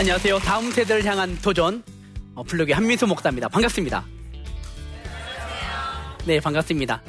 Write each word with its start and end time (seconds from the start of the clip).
안녕하세요. 0.00 0.38
다음 0.38 0.70
세대를 0.70 1.04
향한 1.04 1.36
도전 1.42 1.82
어, 2.34 2.42
블록의 2.42 2.74
한민수 2.74 3.06
목사입니다. 3.06 3.48
반갑습니다. 3.48 4.02
네, 6.24 6.40
반갑습니다. 6.40 7.02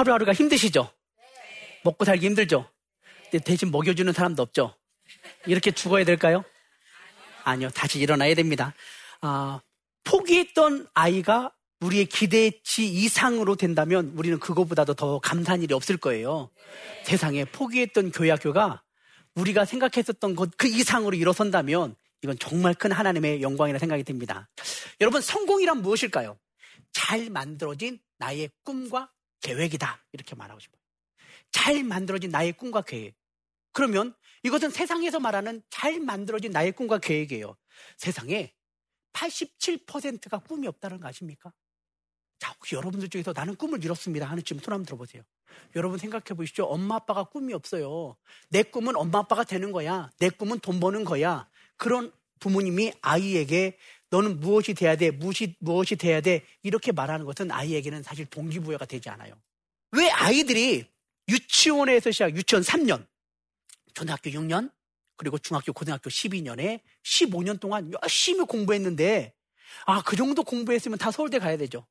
하루하루가 0.00 0.32
힘드시죠? 0.32 0.90
먹고 1.84 2.06
살기 2.06 2.24
힘들죠? 2.24 2.66
근데 3.30 3.44
대신 3.44 3.70
먹여주는 3.70 4.10
사람도 4.10 4.42
없죠? 4.42 4.74
이렇게 5.46 5.70
죽어야 5.72 6.04
될까요? 6.04 6.42
아니요, 7.44 7.68
다시 7.70 7.98
일어나야 7.98 8.34
됩니다. 8.34 8.74
아, 9.20 9.60
포기했던 10.04 10.88
아이가 10.94 11.52
우리의 11.80 12.06
기대치 12.06 12.86
이상으로 12.86 13.56
된다면 13.56 14.12
우리는 14.16 14.38
그것보다도 14.38 14.94
더 14.94 15.18
감사한 15.18 15.62
일이 15.62 15.74
없을 15.74 15.98
거예요. 15.98 16.50
세상에 17.04 17.44
포기했던 17.44 18.10
교회 18.12 18.30
학교가 18.30 18.82
우리가 19.34 19.64
생각했었던 19.66 20.34
것 20.34 20.50
그 20.56 20.66
이상으로 20.66 21.14
일어선다면 21.16 21.94
이건 22.22 22.38
정말 22.38 22.74
큰 22.74 22.92
하나님의 22.92 23.42
영광이라 23.42 23.78
생각이 23.78 24.04
듭니다. 24.04 24.48
여러분, 25.00 25.20
성공이란 25.20 25.82
무엇일까요? 25.82 26.38
잘 26.92 27.28
만들어진 27.30 27.98
나의 28.18 28.50
꿈과 28.64 29.10
계획이다. 29.40 30.04
이렇게 30.12 30.34
말하고 30.34 30.60
싶어요. 30.60 30.80
잘 31.52 31.82
만들어진 31.82 32.30
나의 32.30 32.52
꿈과 32.52 32.82
계획. 32.82 33.16
그러면 33.72 34.14
이것은 34.42 34.70
세상에서 34.70 35.20
말하는 35.20 35.62
잘 35.70 36.00
만들어진 36.00 36.52
나의 36.52 36.72
꿈과 36.72 36.98
계획이에요. 36.98 37.56
세상에 37.96 38.54
87%가 39.12 40.38
꿈이 40.38 40.66
없다는 40.66 41.00
거 41.00 41.08
아십니까? 41.08 41.52
자, 42.38 42.52
혹시 42.52 42.74
여러분들 42.74 43.08
중에서 43.10 43.32
나는 43.34 43.54
꿈을 43.54 43.84
이뤘습니다 43.84 44.26
하는 44.26 44.42
지금 44.42 44.62
손 44.62 44.72
한번 44.72 44.86
들어보세요. 44.86 45.22
여러분 45.76 45.98
생각해 45.98 46.36
보시죠. 46.36 46.64
엄마 46.64 46.96
아빠가 46.96 47.24
꿈이 47.24 47.52
없어요. 47.52 48.16
내 48.48 48.62
꿈은 48.62 48.96
엄마 48.96 49.18
아빠가 49.18 49.44
되는 49.44 49.72
거야. 49.72 50.10
내 50.18 50.30
꿈은 50.30 50.60
돈 50.60 50.80
버는 50.80 51.04
거야. 51.04 51.48
그런 51.76 52.12
부모님이 52.38 52.92
아이에게 53.02 53.76
너는 54.10 54.40
무엇이 54.40 54.74
돼야 54.74 54.96
돼? 54.96 55.10
무엇이, 55.10 55.54
무엇이 55.60 55.96
돼야 55.96 56.20
돼? 56.20 56.44
이렇게 56.62 56.92
말하는 56.92 57.24
것은 57.24 57.50
아이에게는 57.50 58.02
사실 58.02 58.26
동기부여가 58.26 58.84
되지 58.84 59.08
않아요. 59.08 59.34
왜 59.92 60.10
아이들이 60.10 60.84
유치원에서 61.28 62.10
시작, 62.10 62.36
유치원 62.36 62.62
3년, 62.62 63.06
초등학교 63.94 64.30
6년, 64.30 64.70
그리고 65.16 65.38
중학교, 65.38 65.72
고등학교 65.72 66.10
12년에 66.10 66.80
15년 67.04 67.60
동안 67.60 67.92
열심히 68.02 68.44
공부했는데, 68.46 69.32
아, 69.86 70.02
그 70.02 70.16
정도 70.16 70.42
공부했으면 70.42 70.98
다 70.98 71.10
서울대 71.10 71.38
가야 71.38 71.56
되죠. 71.56 71.86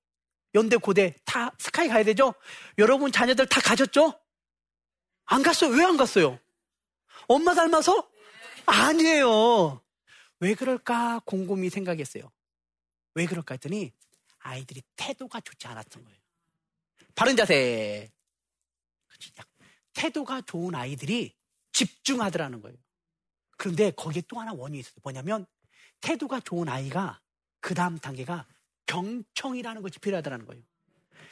연대, 0.56 0.76
고대, 0.78 1.16
다 1.26 1.52
스카이 1.58 1.88
가야 1.88 2.04
되죠? 2.04 2.34
여러분 2.78 3.12
자녀들 3.12 3.46
다 3.46 3.62
가졌죠? 3.62 4.20
안 5.26 5.44
갔어요. 5.44 5.72
왜 5.72 5.84
안 5.86 5.96
갔어요? 5.96 6.40
엄마 7.28 7.54
닮아서? 7.54 8.10
아니에요. 8.66 9.80
왜 10.40 10.56
그럴까 10.56 11.22
곰곰이 11.26 11.70
생각했어요. 11.70 12.32
왜 13.16 13.26
그럴까 13.26 13.56
했더니 13.56 13.92
아이들이 14.40 14.82
태도가 14.96 15.42
좋지 15.42 15.68
않았던 15.68 16.04
거예요. 16.04 16.20
바른 17.16 17.36
자세. 17.36 18.12
태도가 19.94 20.42
좋은 20.42 20.76
아이들이 20.76 21.36
집중하더라는 21.74 22.62
거예요. 22.62 22.78
그런데 23.58 23.92
거기에 23.92 24.22
또 24.28 24.40
하나 24.40 24.54
원인이 24.54 24.80
있어요. 24.80 24.96
뭐냐면 25.04 25.46
태도가 26.00 26.40
좋은 26.40 26.70
아이가 26.70 27.22
그 27.60 27.74
다음 27.74 27.98
단계가 27.98 28.48
경청이라는 28.86 29.82
것이 29.82 30.00
필요하다는 30.00 30.46
거예요. 30.46 30.64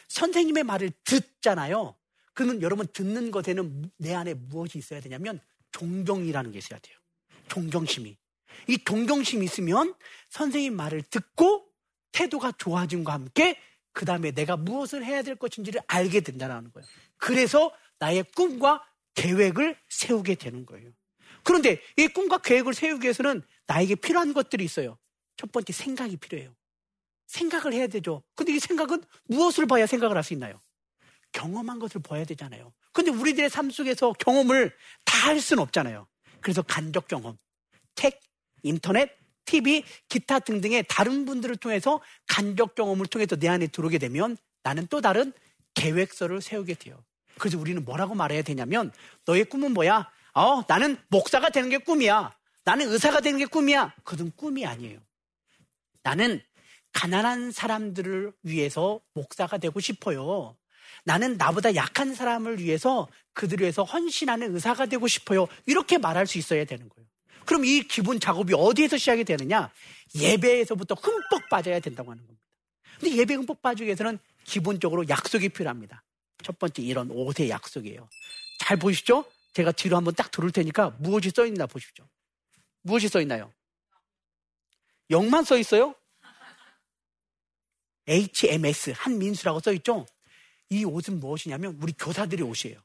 선생님의 0.10 0.64
말을 0.64 0.92
듣잖아요. 1.06 1.96
그러면 2.34 2.62
여러분 2.62 2.86
듣는 2.88 3.32
것에는 3.32 3.92
내 3.98 4.14
안에 4.14 4.34
무엇이 4.34 4.78
있어야 4.78 5.00
되냐면 5.00 5.40
존경이라는 5.72 6.52
게 6.52 6.58
있어야 6.60 6.80
돼요. 6.80 6.98
존경심이. 7.48 8.18
이 8.68 8.78
동경심이 8.78 9.46
있으면 9.46 9.94
선생님 10.30 10.76
말을 10.76 11.04
듣고 11.04 11.68
태도가 12.12 12.54
좋아짐과 12.54 13.14
함께 13.14 13.60
그 13.94 14.06
다음에 14.06 14.32
내가 14.32 14.58
무엇을 14.58 15.04
해야 15.06 15.22
될 15.24 15.36
것인지를 15.36 15.82
알게 15.88 16.22
된다는 16.22 16.72
거예요. 16.72 16.88
그래서 17.18 17.74
나의 18.00 18.24
꿈과 18.36 18.84
계획을 19.16 19.78
세우게 19.90 20.36
되는 20.36 20.66
거예요. 20.66 20.92
그런데 21.44 21.82
이 21.98 22.08
꿈과 22.08 22.40
계획을 22.40 22.74
세우기 22.74 23.04
위해서는 23.06 23.42
나에게 23.68 23.96
필요한 23.96 24.34
것들이 24.34 24.64
있어요. 24.64 24.98
첫 25.38 25.52
번째 25.52 25.74
생각이 25.74 26.18
필요해요. 26.18 26.56
생각을 27.28 27.74
해야 27.74 27.88
되죠. 27.88 28.24
근데 28.36 28.54
이 28.54 28.60
생각은 28.60 29.04
무엇을 29.26 29.66
봐야 29.66 29.86
생각을 29.86 30.16
할 30.16 30.24
수 30.24 30.34
있나요? 30.34 30.62
경험한 31.34 31.80
것을 31.80 32.02
봐야 32.02 32.24
되잖아요. 32.26 32.74
근데 32.94 33.12
우리들의 33.12 33.50
삶 33.50 33.70
속에서 33.70 34.14
경험을 34.14 34.76
다 35.06 35.18
할 35.28 35.42
수는 35.42 35.62
없잖아요. 35.64 36.08
그래서 36.40 36.62
간접 36.62 37.08
경험, 37.10 37.38
책, 37.96 38.22
인터넷, 38.64 39.18
TV, 39.46 39.84
기타 40.10 40.40
등등의 40.40 40.86
다른 40.90 41.26
분들을 41.26 41.56
통해서 41.58 42.02
간접 42.28 42.76
경험을 42.76 43.08
통해서 43.08 43.36
내 43.36 43.48
안에 43.48 43.68
들어오게 43.68 43.98
되면 43.98 44.38
나는 44.64 44.88
또 44.88 45.02
다른 45.02 45.32
계획서를 45.74 46.42
세우게 46.42 46.76
돼요. 46.76 47.02
그래서 47.38 47.58
우리는 47.58 47.84
뭐라고 47.86 48.16
말해야 48.16 48.42
되냐면 48.42 48.92
너의 49.26 49.46
꿈은 49.46 49.74
뭐야? 49.74 50.10
어, 50.34 50.64
나는 50.68 50.98
목사가 51.08 51.50
되는 51.50 51.70
게 51.70 51.78
꿈이야. 51.78 52.36
나는 52.64 52.92
의사가 52.92 53.22
되는 53.22 53.40
게 53.40 53.46
꿈이야. 53.46 53.96
그건 54.04 54.32
꿈이 54.36 54.66
아니에요. 54.66 55.00
나는 56.04 56.42
가난한 56.94 57.52
사람들을 57.52 58.34
위해서 58.44 59.00
목사가 59.14 59.58
되고 59.58 59.80
싶어요. 59.80 60.58
나는 61.04 61.38
나보다 61.38 61.76
약한 61.76 62.14
사람을 62.14 62.60
위해서 62.60 63.08
그들을 63.34 63.62
위해서 63.62 63.84
헌신하는 63.84 64.54
의사가 64.54 64.88
되고 64.88 65.08
싶어요. 65.08 65.48
이렇게 65.66 65.98
말할 65.98 66.28
수 66.28 66.38
있어야 66.38 66.66
되는 66.66 66.90
거예요. 66.90 67.08
그럼 67.48 67.66
이 67.66 67.82
기본 67.84 68.20
작업이 68.20 68.54
어디에서 68.54 68.98
시작이 68.98 69.24
되느냐? 69.24 69.72
예배에서부터 70.14 70.96
흠뻑 70.96 71.50
빠져야 71.50 71.80
된다고 71.80 72.12
하는 72.12 72.22
겁니다. 72.24 72.44
근데 73.00 73.16
예배 73.16 73.36
흠뻑 73.36 73.62
빠지기 73.62 73.86
위해서는 73.86 74.20
기본적으로 74.44 75.08
약속이 75.08 75.50
필요합니다. 75.50 76.04
첫 76.44 76.60
번째 76.60 76.82
이런 76.84 77.10
옷의 77.10 77.50
약속이에요. 77.50 78.08
잘 78.60 78.78
보시죠? 78.78 79.26
제가 79.54 79.72
뒤로 79.72 79.98
한번 79.98 80.14
딱 80.14 80.30
들을 80.30 80.52
테니까 80.52 80.96
무엇이 81.00 81.32
써 81.32 81.46
있나 81.46 81.66
보십시오. 81.66 82.06
무엇이 82.82 83.08
써 83.08 83.22
있나요? 83.22 83.52
영만 85.10 85.46
써 85.46 85.58
있어요? 85.58 85.96
HMS 88.08 88.94
한민수라고 88.96 89.62
써 89.62 89.74
있죠? 89.74 90.06
이 90.70 90.84
옷은 90.84 91.20
무엇이냐면 91.20 91.78
우리 91.82 91.94
교사들의 91.94 92.46
옷이에요. 92.46 92.80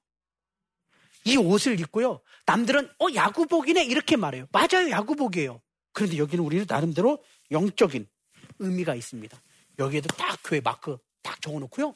이 1.24 1.36
옷을 1.36 1.78
입고요. 1.80 2.20
남들은 2.46 2.88
어 2.98 3.06
야구복이네 3.14 3.84
이렇게 3.84 4.16
말해요. 4.16 4.46
맞아요, 4.52 4.90
야구복이에요. 4.90 5.60
그런데 5.92 6.18
여기는 6.18 6.44
우리는 6.44 6.66
나름대로 6.68 7.22
영적인 7.50 8.06
의미가 8.58 8.94
있습니다. 8.94 9.40
여기에도 9.78 10.08
딱 10.16 10.38
교회 10.44 10.60
마크 10.60 10.98
딱 11.22 11.40
적어놓고요. 11.40 11.94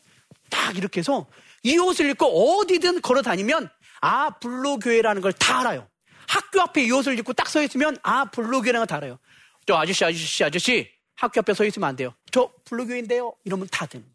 딱 0.51 0.77
이렇게 0.77 1.01
해서 1.01 1.27
이 1.63 1.77
옷을 1.79 2.11
입고 2.11 2.27
어디든 2.61 3.01
걸어 3.03 3.23
다니면 3.23 3.69
아 4.01 4.31
불로교회라는 4.39 5.23
걸 5.23 5.33
다 5.33 5.61
알아요. 5.61 5.89
학교 6.29 6.61
앞에 6.61 6.85
이 6.85 6.91
옷을 6.93 7.19
입고 7.19 7.33
딱 7.33 7.49
서 7.49 7.63
있으면 7.63 7.97
아 8.03 8.27
불로교회라는 8.27 8.81
걸 8.81 8.87
다 8.87 8.97
알아요. 8.97 9.19
저 9.67 9.75
아저씨 9.75 10.05
아저씨 10.05 10.45
아저씨 10.45 10.91
학교 11.17 11.41
앞에 11.41 11.55
서 11.55 11.65
있으면 11.65 11.89
안 11.89 11.97
돼요. 11.97 12.15
저 12.31 12.53
불로교회인데요. 12.65 13.35
이러면 13.45 13.67
다 13.71 13.87
되는. 13.87 14.07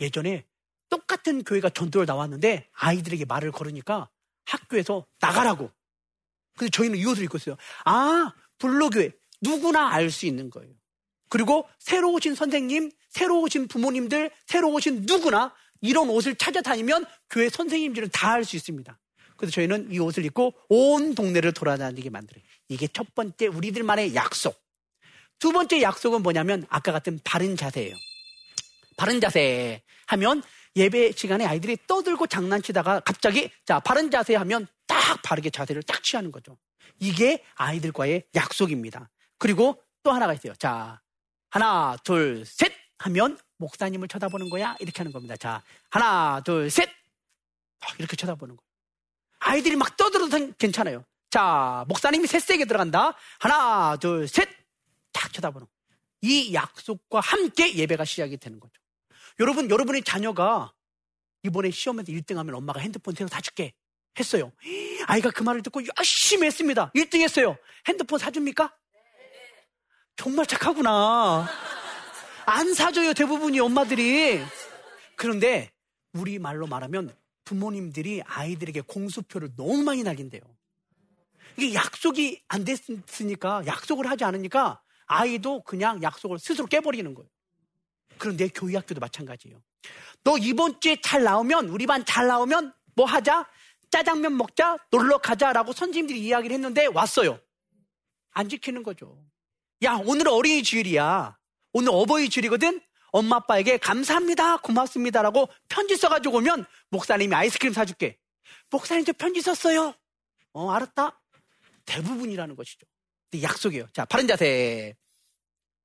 예전에 0.00 0.44
똑같은 0.90 1.42
교회가 1.44 1.70
전도를 1.70 2.06
나왔는데 2.06 2.68
아이들에게 2.72 3.24
말을 3.24 3.52
걸으니까 3.52 4.10
학교에서 4.44 5.06
나가라고. 5.20 5.70
근데 6.58 6.70
저희는 6.70 6.98
이 6.98 7.06
옷을 7.06 7.24
입고 7.24 7.38
있어요. 7.38 7.56
아, 7.84 8.32
불로교회. 8.58 9.12
누구나 9.40 9.90
알 9.92 10.10
수 10.10 10.26
있는 10.26 10.50
거예요. 10.50 10.70
그리고 11.30 11.66
새로 11.78 12.12
오신 12.12 12.34
선생님, 12.34 12.90
새로 13.08 13.40
오신 13.40 13.68
부모님들, 13.68 14.30
새로 14.46 14.70
오신 14.72 15.06
누구나 15.06 15.54
이런 15.80 16.10
옷을 16.10 16.34
찾아다니면 16.34 17.06
교회 17.30 17.48
선생님들은 17.48 18.10
다할수 18.12 18.56
있습니다. 18.56 18.98
그래서 19.36 19.52
저희는 19.52 19.90
이 19.92 19.98
옷을 19.98 20.26
입고 20.26 20.52
온 20.68 21.14
동네를 21.14 21.52
돌아다니게 21.52 22.10
만들어요. 22.10 22.44
이게 22.68 22.86
첫 22.88 23.14
번째 23.14 23.46
우리들만의 23.46 24.14
약속. 24.14 24.60
두 25.38 25.52
번째 25.52 25.80
약속은 25.80 26.22
뭐냐면 26.22 26.66
아까 26.68 26.92
같은 26.92 27.18
바른 27.24 27.56
자세예요. 27.56 27.94
바른 28.98 29.20
자세 29.20 29.82
하면 30.08 30.42
예배 30.76 31.12
시간에 31.12 31.44
아이들이 31.46 31.76
떠들고 31.86 32.26
장난치다가 32.26 33.00
갑자기 33.00 33.50
자 33.64 33.80
바른 33.80 34.10
자세 34.10 34.34
하면 34.36 34.66
딱 34.86 35.20
바르게 35.22 35.50
자세를 35.50 35.82
딱 35.82 36.02
취하는 36.02 36.30
거죠. 36.30 36.56
이게 36.98 37.44
아이들과의 37.54 38.24
약속입니다. 38.34 39.10
그리고 39.38 39.82
또 40.02 40.12
하나가 40.12 40.32
있어요. 40.32 40.54
자 40.54 41.00
하나 41.50 41.96
둘 42.04 42.44
셋 42.46 42.72
하면 42.98 43.38
목사님을 43.58 44.08
쳐다보는 44.08 44.50
거야 44.50 44.76
이렇게 44.80 44.98
하는 44.98 45.12
겁니다. 45.12 45.36
자 45.36 45.62
하나 45.90 46.40
둘 46.44 46.70
셋 46.70 46.88
이렇게 47.98 48.14
쳐다보는 48.16 48.56
거예요. 48.56 48.66
아이들이 49.40 49.76
막 49.76 49.96
떠들어도 49.96 50.52
괜찮아요. 50.58 51.04
자 51.30 51.84
목사님이 51.88 52.26
셋세게 52.26 52.66
들어간다. 52.66 53.14
하나 53.38 53.96
둘 53.96 54.28
셋 54.28 54.48
딱 55.12 55.32
쳐다보는 55.32 55.66
거예요. 55.66 56.00
이 56.22 56.54
약속과 56.54 57.20
함께 57.20 57.74
예배가 57.74 58.04
시작이 58.04 58.36
되는 58.36 58.60
거죠. 58.60 58.79
여러분 59.40 59.70
여러분의 59.70 60.02
자녀가 60.02 60.72
이번에 61.42 61.70
시험에서 61.70 62.12
1등하면 62.12 62.54
엄마가 62.54 62.78
핸드폰 62.80 63.14
새로 63.14 63.28
사줄게 63.28 63.72
했어요. 64.18 64.52
아이가 65.08 65.30
그 65.30 65.42
말을 65.42 65.62
듣고 65.62 65.80
열심히 65.98 66.46
했습니다. 66.46 66.92
1등 66.94 67.22
했어요. 67.22 67.56
핸드폰 67.88 68.18
사줍니까? 68.18 68.76
정말 70.16 70.44
착하구나. 70.44 71.48
안 72.44 72.74
사줘요, 72.74 73.14
대부분이 73.14 73.58
엄마들이. 73.60 74.44
그런데 75.16 75.70
우리 76.12 76.38
말로 76.38 76.66
말하면 76.66 77.14
부모님들이 77.44 78.22
아이들에게 78.26 78.82
공수표를 78.82 79.56
너무 79.56 79.82
많이 79.82 80.02
날린대요. 80.02 80.42
이게 81.56 81.72
약속이 81.72 82.42
안 82.48 82.64
됐으니까, 82.64 83.62
약속을 83.64 84.10
하지 84.10 84.24
않으니까 84.24 84.82
아이도 85.06 85.62
그냥 85.62 86.02
약속을 86.02 86.38
스스로 86.38 86.66
깨버리는 86.66 87.14
거예요. 87.14 87.28
그런데 88.20 88.48
교회 88.48 88.76
학교도 88.76 89.00
마찬가지예요. 89.00 89.60
너 90.22 90.36
이번 90.38 90.78
주에 90.80 91.00
잘 91.02 91.24
나오면, 91.24 91.70
우리 91.70 91.86
반 91.86 92.04
잘 92.04 92.26
나오면 92.28 92.72
뭐 92.94 93.06
하자? 93.06 93.48
짜장면 93.90 94.36
먹자, 94.36 94.76
놀러 94.92 95.18
가자라고 95.18 95.72
선생님들이 95.72 96.20
이야기를 96.20 96.54
했는데 96.54 96.86
왔어요. 96.86 97.40
안 98.30 98.48
지키는 98.48 98.84
거죠. 98.84 99.18
야, 99.82 99.98
오늘 100.04 100.28
어린이 100.28 100.62
주일이야. 100.62 101.36
오늘 101.72 101.90
어버이 101.92 102.28
주일이거든? 102.28 102.80
엄마 103.12 103.36
아빠에게 103.36 103.78
감사합니다, 103.78 104.58
고맙습니다라고 104.58 105.48
편지 105.68 105.96
써가지고 105.96 106.36
오면 106.36 106.66
목사님이 106.90 107.34
아이스크림 107.34 107.72
사줄게. 107.72 108.18
목사님 108.70 109.04
저 109.04 109.12
편지 109.14 109.40
썼어요. 109.40 109.94
어, 110.52 110.70
알았다. 110.70 111.20
대부분이라는 111.86 112.54
것이죠. 112.54 112.86
약속이에요. 113.42 113.88
자, 113.92 114.04
바른 114.04 114.28
자세. 114.28 114.94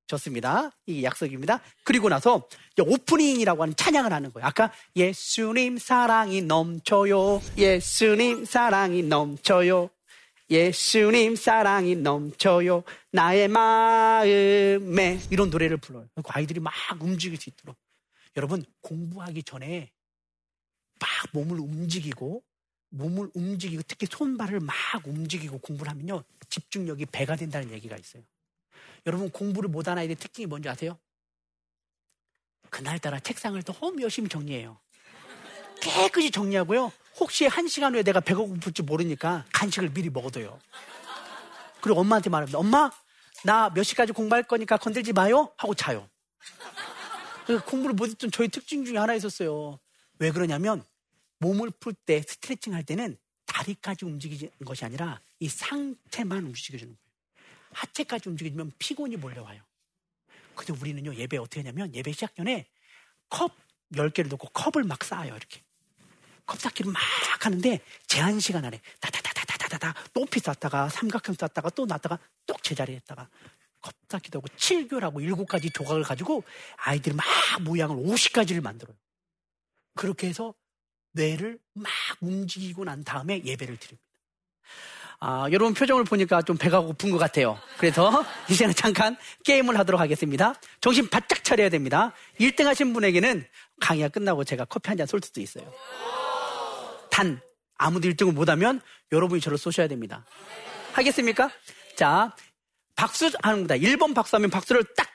좋습니다. 0.08 0.72
이 0.86 1.04
약속입니다. 1.04 1.62
그리고 1.84 2.10
나서 2.10 2.48
오프닝이라고 2.80 3.64
하는 3.64 3.76
찬양을 3.76 4.14
하는 4.14 4.32
거예요. 4.32 4.46
아까 4.46 4.72
예수님 4.96 5.78
사랑이 5.78 6.42
넘쳐요. 6.42 7.42
예수님 7.58 8.46
사랑이 8.46 9.04
넘쳐요. 9.04 9.90
예수님 10.50 11.36
사랑이 11.36 11.96
넘쳐요. 11.96 12.84
나의 13.12 13.48
마음에 13.48 15.20
이런 15.32 15.50
노래를 15.50 15.78
불러요. 15.78 16.08
그리고 16.14 16.30
아이들이 16.34 16.60
막 16.60 16.74
움직일 17.00 17.40
수 17.40 17.50
있도록. 17.50 17.76
여러분 18.38 18.64
공부하기 18.82 19.44
전에 19.44 19.92
막 21.00 21.10
몸을 21.34 21.60
움직이고 21.60 22.44
몸을 22.90 23.30
움직이고 23.34 23.82
특히 23.88 24.08
손발을 24.10 24.60
막 24.60 24.76
움직이고 25.04 25.58
공부를 25.60 25.92
하면요 25.92 26.24
집중력이 26.50 27.08
배가 27.08 27.36
된다는 27.36 27.72
얘기가 27.72 27.98
있어요. 27.98 28.24
여러분 29.06 29.30
공부를 29.30 29.70
못한 29.70 29.98
아이들 29.98 30.16
특징이 30.16 30.46
뭔지 30.48 30.68
아세요? 30.70 30.98
그날따라 32.70 33.20
책상을 33.20 33.62
너무 33.64 34.02
열심히 34.02 34.28
정리해요. 34.30 34.80
깨끗이 35.82 36.32
정리하고요. 36.32 36.92
혹시 37.20 37.46
한 37.46 37.68
시간 37.68 37.94
후에 37.94 38.04
내가 38.04 38.20
배가 38.20 38.40
고플지 38.42 38.82
모르니까 38.84 39.46
간식을 39.54 39.94
미리 39.94 40.10
먹어둬요. 40.10 40.60
그리고 41.82 42.00
엄마한테 42.02 42.30
말합니다. 42.30 42.58
엄마, 42.58 42.90
나 43.44 43.70
몇 43.70 43.84
시까지 43.84 44.12
공부할 44.12 44.44
거니까 44.44 44.78
건들지 44.78 45.14
마요? 45.14 45.54
하고 45.58 45.76
자요. 45.76 46.10
공부를 47.68 47.94
못했던 47.96 48.32
저희 48.32 48.48
특징 48.48 48.84
중에 48.84 48.98
하나 48.98 49.14
있었어요. 49.14 49.80
왜 50.18 50.32
그러냐면 50.32 50.84
몸을 51.38 51.70
풀 51.80 51.94
때 51.94 52.24
스트레칭 52.24 52.74
할 52.74 52.84
때는 52.84 53.18
다리까지 53.46 54.06
움직이는 54.06 54.50
것이 54.66 54.84
아니라 54.84 55.22
이 55.40 55.48
상체만 55.48 56.44
움직여주는 56.44 56.92
거예요. 56.92 57.05
하체까지 57.76 58.30
움직이면 58.30 58.72
피곤이 58.80 59.18
몰려와요. 59.18 59.62
근데 60.56 60.74
우리는요, 60.74 61.16
예배 61.16 61.38
어떻게 61.38 61.60
하냐면, 61.60 61.94
예배 61.94 62.14
시작 62.14 62.36
전에 62.36 62.66
컵 63.30 63.52
10개를 63.94 64.30
놓고 64.30 64.50
컵을 64.50 64.84
막 64.84 65.04
쌓아요, 65.04 65.36
이렇게. 65.36 65.62
컵 66.46 66.60
쌓기를 66.60 66.92
막 66.92 67.02
하는데, 67.42 67.82
제한 68.08 68.40
시간 68.40 68.64
안에, 68.66 68.80
다다다다다다다, 69.00 69.94
높이 70.14 70.40
쌓다가, 70.40 70.90
삼각형 70.90 71.36
쌓다가, 71.36 71.70
또 71.72 71.86
놨다가, 71.86 72.20
또 72.46 72.56
제자리에 72.62 72.96
했다가, 72.98 73.30
컵 73.82 73.94
쌓기도 74.10 74.40
하고, 74.40 74.48
7교라고 74.56 75.22
7가지 75.22 75.74
조각을 75.74 76.04
가지고, 76.04 76.44
아이들이 76.78 77.16
막 77.16 77.26
모양을 77.62 77.98
50가지를 77.98 78.62
만들어요. 78.62 78.96
그렇게 79.96 80.28
해서, 80.28 80.54
뇌를 81.12 81.60
막 81.74 81.92
움직이고 82.22 82.84
난 82.84 83.04
다음에 83.04 83.42
예배를 83.44 83.78
드립니다. 83.78 84.04
아, 85.20 85.48
여러분 85.52 85.74
표정을 85.74 86.04
보니까 86.04 86.42
좀 86.42 86.58
배가 86.58 86.82
고픈 86.82 87.10
것 87.12 87.18
같아요. 87.18 87.60
그래서 87.78 88.24
이제는 88.50 88.74
잠깐 88.76 89.18
게임을 89.44 89.78
하도록 89.80 90.00
하겠습니다. 90.00 90.54
정신 90.82 91.08
바짝 91.10 91.44
차려야 91.44 91.70
됩니다. 91.70 92.14
1등 92.40 92.66
하신 92.66 92.94
분에게는 92.94 93.46
강의가 93.82 94.10
끝나고 94.10 94.44
제가 94.44 94.66
커피 94.66 94.90
한 94.90 94.98
잔 94.98 95.08
쏠 95.08 95.20
수도 95.24 95.42
있어요. 95.42 95.72
단, 97.10 97.42
아무도 97.78 98.08
1등을 98.10 98.34
못하면 98.34 98.82
여러분이 99.12 99.42
저를 99.42 99.58
쏘셔야 99.58 99.88
됩니다. 99.88 100.26
하겠습니까? 100.94 101.50
자, 101.96 102.36
박수 102.96 103.30
하는 103.42 103.68
겁니다. 103.68 103.76
1번 103.76 104.14
박수하면 104.14 104.50
박수를 104.50 104.84
딱 104.96 105.10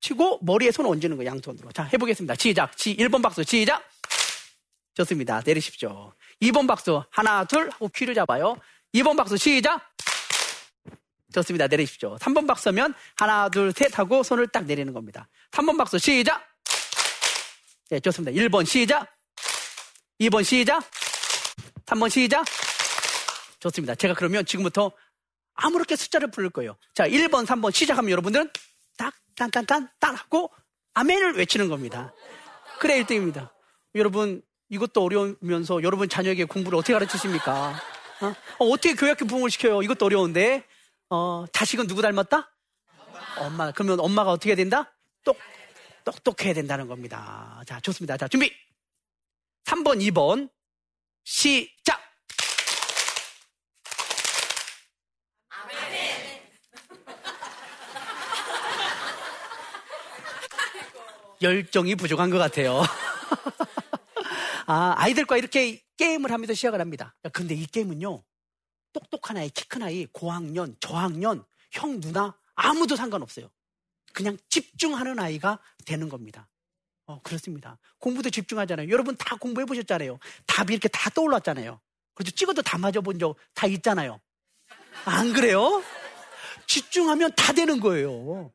치고 0.00 0.40
머리에 0.42 0.70
손을 0.70 0.90
얹는 0.90 1.16
거예요. 1.16 1.30
양손으로. 1.30 1.72
자, 1.72 1.84
해보겠습니다. 1.92 2.34
시작. 2.36 2.72
1번 2.74 3.22
박수. 3.22 3.44
시작. 3.44 3.82
좋습니다. 4.94 5.42
내리십시오. 5.44 6.12
2번 6.42 6.66
박수. 6.66 7.02
하나, 7.10 7.44
둘 7.44 7.70
하고 7.70 7.88
귀를 7.94 8.14
잡아요. 8.14 8.56
2번 8.94 9.16
박수 9.16 9.36
시작. 9.36 9.80
좋습니다. 11.32 11.68
내리십시오. 11.68 12.16
3번 12.16 12.46
박수면 12.46 12.94
하나, 13.16 13.48
둘, 13.48 13.72
셋 13.72 13.96
하고 13.98 14.22
손을 14.22 14.48
딱 14.48 14.64
내리는 14.64 14.92
겁니다. 14.92 15.28
3번 15.52 15.78
박수 15.78 15.98
시작. 15.98 16.44
네, 17.88 18.00
좋습니다. 18.00 18.32
1번 18.32 18.66
시작. 18.66 19.08
2번 20.20 20.44
시작. 20.44 20.82
3번 21.86 22.10
시작. 22.10 22.44
좋습니다. 23.60 23.94
제가 23.94 24.14
그러면 24.14 24.44
지금부터 24.44 24.90
아무렇게 25.54 25.94
숫자를 25.94 26.30
부를 26.30 26.50
거예요. 26.50 26.76
자, 26.94 27.06
1번, 27.06 27.46
3번 27.46 27.72
시작하면 27.72 28.10
여러분들은 28.10 28.50
딱, 28.96 29.14
딴, 29.36 29.50
딴, 29.50 29.66
딴, 29.66 29.88
딴 30.00 30.14
하고 30.16 30.50
아멘을 30.94 31.36
외치는 31.36 31.68
겁니다. 31.68 32.12
그래 32.80 33.02
1등입니다. 33.02 33.50
여러분, 33.94 34.42
이것도 34.68 35.02
어려우면서 35.02 35.82
여러분 35.82 36.08
자녀에게 36.08 36.44
공부를 36.44 36.78
어떻게 36.78 36.92
가르치십니까? 36.92 37.99
어? 38.22 38.34
어, 38.58 38.76
떻게 38.76 38.94
교육학교 38.94 39.26
부흥을 39.26 39.50
시켜요? 39.50 39.82
이것도 39.82 40.06
어려운데. 40.06 40.64
어, 41.08 41.44
자식은 41.52 41.86
누구 41.86 42.02
닮았다? 42.02 42.50
엄마. 43.38 43.72
그러면 43.72 44.00
엄마가 44.00 44.30
어떻게 44.30 44.50
해야 44.50 44.56
된다? 44.56 44.94
똑, 45.24 45.38
똑똑해야 46.04 46.54
된다는 46.54 46.86
겁니다. 46.86 47.62
자, 47.66 47.80
좋습니다. 47.80 48.16
자, 48.16 48.28
준비. 48.28 48.52
3번, 49.64 50.00
2번. 50.10 50.50
시작! 51.24 52.00
열정이 61.42 61.94
부족한 61.94 62.28
것 62.28 62.36
같아요. 62.36 62.82
아, 64.66 64.94
아이들과 64.96 65.36
이렇게 65.36 65.82
게임을 65.96 66.30
하면서 66.32 66.54
시작을 66.54 66.80
합니다. 66.80 67.14
근데 67.32 67.54
이 67.54 67.66
게임은요, 67.66 68.22
똑똑한 68.92 69.36
아이, 69.36 69.50
키 69.50 69.64
큰 69.68 69.82
아이, 69.82 70.06
고학년, 70.06 70.76
저학년, 70.80 71.44
형, 71.72 72.00
누나, 72.00 72.36
아무도 72.54 72.96
상관없어요. 72.96 73.50
그냥 74.12 74.36
집중하는 74.48 75.18
아이가 75.20 75.60
되는 75.86 76.08
겁니다. 76.08 76.48
어, 77.06 77.20
그렇습니다. 77.22 77.78
공부도 77.98 78.30
집중하잖아요. 78.30 78.88
여러분 78.90 79.16
다 79.16 79.36
공부해 79.36 79.64
보셨잖아요. 79.66 80.18
답이 80.46 80.72
이렇게 80.72 80.88
다 80.88 81.10
떠올랐잖아요. 81.10 81.80
그렇죠. 82.14 82.34
찍어도 82.34 82.62
다 82.62 82.78
맞아본 82.78 83.18
적 83.18 83.36
다 83.54 83.66
있잖아요. 83.68 84.20
안 85.04 85.32
그래요? 85.32 85.82
집중하면 86.66 87.32
다 87.36 87.52
되는 87.52 87.80
거예요. 87.80 88.52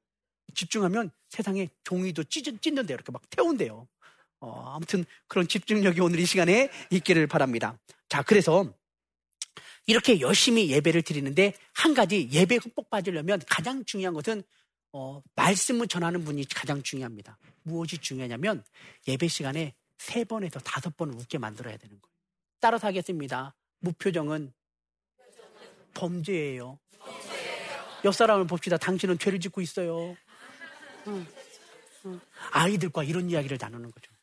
집중하면 0.54 1.12
세상에 1.30 1.70
종이도 1.84 2.24
찢, 2.26 2.44
찢는데요. 2.62 2.96
이렇게 2.96 3.12
막 3.12 3.22
태운대요. 3.30 3.88
어, 4.40 4.74
아무튼 4.76 5.06
그런 5.28 5.48
집중력이 5.48 6.02
오늘 6.02 6.20
이 6.20 6.26
시간에 6.26 6.70
있기를 6.90 7.28
바랍니다. 7.28 7.78
자, 8.10 8.22
그래서 8.22 8.74
이렇게 9.88 10.20
열심히 10.20 10.70
예배를 10.72 11.04
드리는데 11.04 11.54
한 11.74 11.94
가지 11.94 12.30
예배 12.32 12.58
흠뻑 12.58 12.90
빠지려면 12.90 13.42
가장 13.48 13.86
중요한 13.86 14.14
것은 14.14 14.44
어, 14.94 15.22
말씀을 15.36 15.88
전하는 15.88 16.24
분이 16.24 16.46
가장 16.50 16.82
중요합니다. 16.82 17.38
무엇이 17.64 17.98
중요하냐면 17.98 18.64
예배 19.08 19.28
시간에 19.28 19.76
세 19.98 20.24
번에서 20.24 20.60
다섯 20.60 20.96
번을 20.96 21.16
웃게 21.16 21.38
만들어야 21.38 21.78
되는 21.78 22.00
거예요. 22.00 22.16
따라서 22.60 22.88
하겠습니다. 22.88 23.56
무표정은 23.80 24.54
범죄예요. 25.94 26.80
옆 28.06 28.16
사람을 28.16 28.48
봅시다. 28.48 28.78
당신은 28.78 29.18
죄를 29.18 29.40
짓고 29.40 29.62
있어요. 29.62 30.16
응. 31.08 31.28
응. 32.06 32.20
아이들과 32.52 33.04
이런 33.04 33.30
이야기를 33.30 33.58
나누는 33.60 33.92
거죠. 33.92 34.15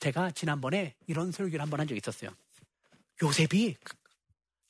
제가 0.00 0.30
지난번에 0.32 0.94
이런 1.06 1.30
설교를 1.32 1.60
한 1.60 1.70
번 1.70 1.80
한 1.80 1.86
적이 1.88 1.98
있었어요. 2.02 2.30
요셉이 3.22 3.76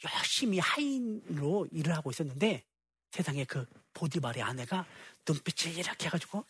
열심히 0.04 0.58
하인으로 0.58 1.68
일을 1.72 1.94
하고 1.96 2.10
있었는데 2.10 2.64
세상에 3.10 3.44
그 3.44 3.66
보디발의 3.94 4.42
아내가 4.42 4.86
눈빛을 5.28 5.76
이렇게 5.78 6.06
해가지고 6.06 6.44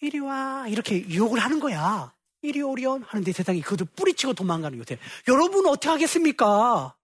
이리 0.00 0.18
와 0.18 0.66
이렇게 0.68 1.00
유혹을 1.08 1.38
하는 1.40 1.60
거야. 1.60 2.14
이리 2.42 2.60
오리온 2.60 3.02
하는데 3.04 3.32
세상에 3.32 3.60
그것도 3.60 3.84
뿌리치고 3.96 4.34
도망가는 4.34 4.76
요새. 4.78 4.98
여러분 5.28 5.66
어떻게 5.66 5.88
하겠습니까? 5.88 6.96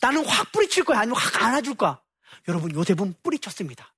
나는 0.00 0.24
확 0.24 0.52
뿌리칠 0.52 0.84
거야 0.84 1.00
아니면 1.00 1.18
확 1.18 1.42
안아줄 1.42 1.74
거야. 1.74 2.00
여러분 2.48 2.72
요셉은 2.74 3.14
뿌리쳤습니다. 3.22 3.92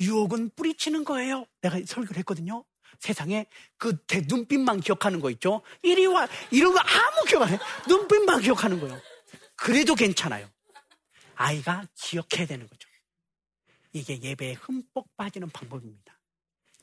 유혹은 0.00 0.50
뿌리치는 0.56 1.04
거예요. 1.04 1.46
내가 1.60 1.78
설교를 1.86 2.16
했거든요. 2.18 2.64
세상에 2.98 3.46
그대 3.78 4.22
눈빛만 4.26 4.80
기억하는 4.80 5.20
거 5.20 5.30
있죠? 5.30 5.62
이리 5.82 6.06
와 6.06 6.28
이런 6.50 6.72
거 6.72 6.80
아무 6.80 7.24
기억 7.26 7.42
안 7.42 7.50
해. 7.50 7.58
눈빛만 7.88 8.40
기억하는 8.42 8.80
거예요. 8.80 9.00
그래도 9.56 9.94
괜찮아요. 9.94 10.48
아이가 11.34 11.86
기억해야 11.94 12.46
되는 12.46 12.66
거죠. 12.66 12.88
이게 13.92 14.20
예배에 14.20 14.54
흠뻑 14.54 15.16
빠지는 15.16 15.50
방법입니다. 15.50 16.18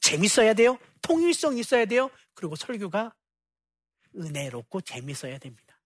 재밌어야 0.02 0.54
돼요. 0.54 0.78
통일성 1.02 1.58
있어야 1.58 1.86
돼요. 1.86 2.10
그리고 2.34 2.56
설교가 2.56 3.14
은혜롭고 4.16 4.82
재밌어야 4.82 5.38
됩니다. 5.38 5.80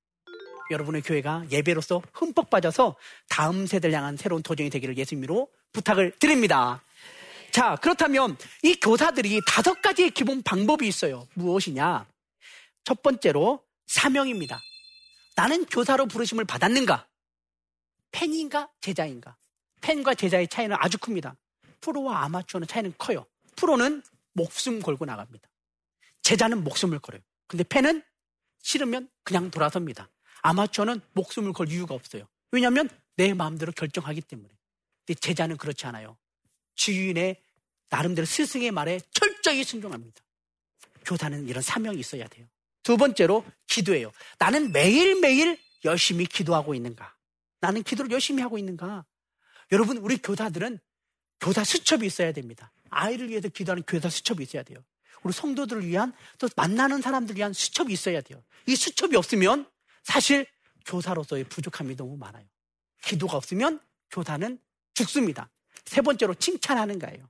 여러분의 0.72 1.02
교회가 1.02 1.46
예배로서 1.52 2.02
흠뻑 2.14 2.50
빠져서 2.50 2.96
다음 3.30 3.68
세대를 3.68 3.96
향한 3.96 4.16
새로운 4.18 4.42
도전이 4.42 4.70
되기를 4.70 4.98
예수님으로 4.98 5.50
부탁을 5.74 6.18
드립니다. 6.18 6.82
자, 7.52 7.76
그렇다면 7.76 8.38
이 8.64 8.76
교사들이 8.76 9.42
다섯 9.48 9.82
가지의 9.82 10.12
기본 10.12 10.42
방법이 10.42 10.88
있어요. 10.88 11.28
무엇이냐? 11.34 12.08
첫 12.84 13.02
번째로 13.02 13.64
사명입니다. 13.88 14.60
나는 15.36 15.66
교사로 15.66 16.08
부르심을 16.08 16.46
받았는가? 16.46 17.08
팬인가? 18.12 18.70
제자인가? 18.80 19.38
팬과 19.82 20.16
제자의 20.16 20.48
차이는 20.48 20.76
아주 20.80 20.98
큽니다. 20.98 21.36
프로와 21.82 22.24
아마추어는 22.24 22.68
차이는 22.68 22.94
커요. 22.98 23.26
프로는 23.56 24.02
목숨 24.34 24.82
걸고 24.82 25.06
나갑니다. 25.06 25.50
제자는 26.22 26.64
목숨을 26.64 27.00
걸어요. 27.00 27.22
근데 27.48 27.64
팬은 27.64 28.02
싫으면 28.62 29.10
그냥 29.24 29.52
돌아섭니다. 29.52 30.10
아마추어는 30.42 31.02
목숨을 31.14 31.54
걸 31.54 31.70
이유가 31.70 31.96
없어요. 31.96 32.28
왜냐하면 32.52 32.90
내 33.18 33.34
마음대로 33.34 33.72
결정하기 33.72 34.22
때문에. 34.22 34.50
근데 35.06 35.20
제자는 35.20 35.58
그렇지 35.58 35.86
않아요. 35.88 36.18
주인의 36.76 37.42
나름대로 37.90 38.26
스승의 38.26 38.72
말에 38.72 39.00
철저히 39.12 39.64
순종합니다. 39.64 40.22
교사는 41.06 41.48
이런 41.48 41.62
사명이 41.62 42.00
있어야 42.00 42.28
돼요. 42.28 42.48
두 42.84 42.98
번째로 42.98 43.46
기도예요. 43.68 44.12
나는 44.40 44.72
매일매일 44.72 45.60
열심히 45.86 46.26
기도하고 46.26 46.74
있는가? 46.74 47.16
나는 47.60 47.84
기도를 47.84 48.12
열심히 48.12 48.42
하고 48.42 48.58
있는가? 48.58 49.06
여러분, 49.72 49.98
우리 49.98 50.18
교사들은 50.18 50.80
교사 51.40 51.64
수첩이 51.64 52.06
있어야 52.06 52.32
됩니다. 52.32 52.72
아이를 52.90 53.30
위해서 53.30 53.50
기도하는 53.50 53.84
교사 53.88 54.10
수첩이 54.10 54.44
있어야 54.44 54.64
돼요. 54.64 54.84
우리 55.24 55.34
성도들을 55.34 55.86
위한 55.86 56.14
또 56.40 56.50
만나는 56.56 57.02
사람들을 57.02 57.38
위한 57.38 57.54
수첩이 57.54 57.94
있어야 57.94 58.22
돼요. 58.22 58.44
이 58.68 58.76
수첩이 58.76 59.16
없으면 59.16 59.70
사실 60.04 60.46
교사로서의 60.86 61.44
부족함이 61.46 61.96
너무 61.96 62.18
많아요. 62.18 62.46
기도가 63.04 63.38
없으면 63.38 63.80
교사는 64.10 64.60
죽습니다. 64.94 65.50
세 65.92 66.02
번째로 66.02 66.34
칭찬하는 66.36 67.00
거예요. 67.00 67.30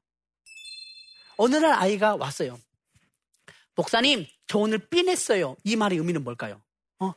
어느 1.38 1.56
날 1.56 1.74
아이가 1.74 2.16
왔어요. 2.16 2.60
목사님, 3.76 4.28
저 4.46 4.60
오늘 4.60 4.78
삔 4.78 5.08
했어요. 5.10 5.56
이 5.64 5.76
말의 5.76 5.98
의미는 5.98 6.24
뭘까요? 6.24 6.62
어, 7.00 7.12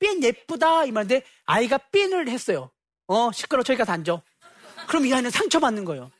삔 0.00 0.20
예쁘다. 0.24 0.86
이 0.86 0.90
말인데 0.90 1.22
아이가 1.44 1.78
삔을 1.92 2.28
했어요. 2.28 2.72
어, 3.06 3.30
시끄러 3.30 3.62
저기가 3.62 3.84
단죠. 3.84 4.22
그럼 4.88 5.06
이 5.06 5.14
아이는 5.14 5.30
상처받는 5.30 5.84
거예요. 5.84 6.10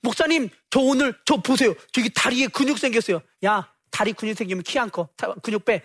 목사님, 0.00 0.48
저 0.70 0.80
오늘, 0.80 1.14
저 1.26 1.36
보세요. 1.36 1.74
저기 1.92 2.08
다리에 2.08 2.46
근육 2.46 2.78
생겼어요. 2.78 3.20
야, 3.44 3.70
다리 3.90 4.14
근육 4.14 4.34
생기면 4.38 4.62
키 4.62 4.78
안 4.78 4.90
커. 4.90 5.10
근육 5.42 5.66
빼. 5.66 5.84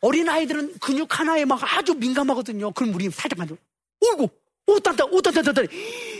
어린 0.00 0.30
아이들은 0.30 0.78
근육 0.78 1.20
하나에 1.20 1.44
막 1.44 1.60
아주 1.76 1.92
민감하거든요. 1.92 2.72
그럼 2.72 2.94
우리 2.94 3.10
살짝 3.10 3.38
만져. 3.38 3.54
오고, 4.00 4.30
오, 4.66 4.80
딴딴, 4.80 5.12
오, 5.12 5.20
딴딴, 5.20 5.44
딴딴. 5.44 5.68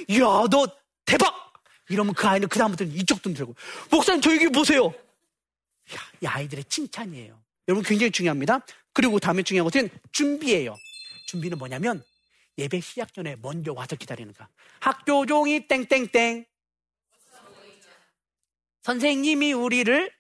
이야, 0.09 0.45
너 0.51 0.80
대박! 1.11 1.53
이러면 1.89 2.15
그 2.15 2.29
아이는 2.29 2.47
그다음부터는 2.47 2.93
이쪽 2.95 3.21
돈 3.21 3.35
들고. 3.35 3.57
목사님, 3.91 4.21
저 4.23 4.33
여기 4.33 4.49
보세요. 4.49 4.87
야, 4.87 5.99
이 6.23 6.27
아이들의 6.27 6.65
칭찬이에요. 6.65 7.37
여러분 7.67 7.85
굉장히 7.85 8.13
중요합니다. 8.13 8.61
그리고 8.93 9.19
다음에 9.19 9.43
중요한 9.43 9.65
것은 9.65 9.91
준비예요. 10.13 10.77
준비는 11.27 11.59
뭐냐면 11.59 12.05
예배 12.59 12.81
시작 12.81 13.13
전에 13.13 13.35
먼저 13.43 13.73
와서 13.73 13.97
기다리는 13.97 14.33
거. 14.35 14.47
학교 14.79 15.27
종이 15.27 15.67
땡땡땡. 15.67 16.47
선생님이 18.83 19.53
우리를 19.53 20.13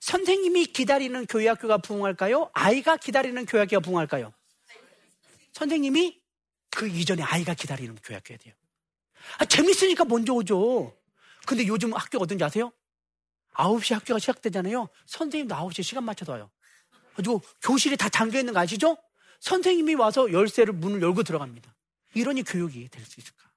선생님이 0.00 0.66
기다리는 0.66 1.26
교회 1.26 1.48
학교가 1.48 1.78
부흥할까요? 1.78 2.50
아이가 2.52 2.98
기다리는 2.98 3.46
교회 3.46 3.60
학교가 3.62 3.80
부흥할까요? 3.80 4.34
선생님이 5.52 6.20
그 6.70 6.88
이전에 6.88 7.22
아이가 7.22 7.54
기다리는 7.54 7.96
교회 8.02 8.16
학교야 8.16 8.36
돼요. 8.36 8.54
아, 9.38 9.44
재밌으니까 9.44 10.04
먼저 10.04 10.32
오죠. 10.32 10.96
근데 11.46 11.66
요즘 11.66 11.92
학교가 11.94 12.24
어떤지 12.24 12.44
아세요? 12.44 12.72
9시 13.54 13.94
학교가 13.94 14.18
시작되잖아요. 14.18 14.88
선생님도 15.06 15.54
9시에 15.54 15.82
시간 15.82 16.04
맞춰서 16.04 16.32
와요. 16.32 16.50
그리고 17.14 17.42
교실이 17.62 17.96
다 17.96 18.08
잠겨 18.08 18.38
있는 18.38 18.54
거 18.54 18.60
아시죠? 18.60 18.96
선생님이 19.40 19.94
와서 19.96 20.32
열쇠를 20.32 20.72
문을 20.74 21.02
열고 21.02 21.22
들어갑니다. 21.24 21.74
이러니 22.14 22.42
교육이 22.44 22.88
될 22.88 23.04
수 23.04 23.20
있을까? 23.20 23.50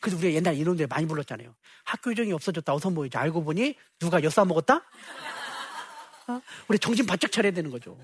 그래서 0.00 0.18
우리가 0.18 0.34
옛날에 0.34 0.56
이런 0.56 0.76
데 0.76 0.86
많이 0.86 1.06
불렀잖아요. 1.06 1.54
학교 1.84 2.14
정이 2.14 2.32
없어졌다. 2.32 2.72
어서 2.74 2.90
모이지. 2.90 3.16
알고 3.16 3.42
보니 3.44 3.74
누가 3.98 4.22
엿사 4.22 4.44
먹었다? 4.44 4.76
어? 6.28 6.40
우리 6.68 6.78
정신 6.78 7.06
바짝 7.06 7.32
차려야 7.32 7.52
되는 7.52 7.70
거죠. 7.70 7.98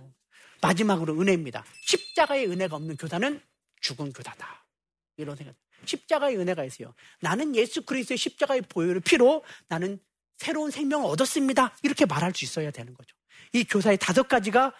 마지막으로 0.60 1.18
은혜입니다. 1.20 1.64
십자가의 1.86 2.46
은혜가 2.50 2.76
없는 2.76 2.96
교사는 2.96 3.40
죽은 3.80 4.12
교사다. 4.12 4.64
이런 5.16 5.36
생각. 5.36 5.54
십자가의 5.84 6.38
은혜가 6.38 6.64
있어요. 6.64 6.94
나는 7.20 7.54
예수 7.56 7.82
그리스도의 7.82 8.18
십자가의 8.18 8.62
보혈을 8.62 9.00
피로 9.00 9.44
나는 9.68 9.98
새로운 10.36 10.70
생명을 10.70 11.06
얻었습니다. 11.06 11.76
이렇게 11.82 12.06
말할 12.06 12.32
수 12.34 12.44
있어야 12.44 12.70
되는 12.70 12.94
거죠. 12.94 13.14
이 13.52 13.64
교사의 13.64 13.98
다섯 13.98 14.28
가지가 14.28 14.74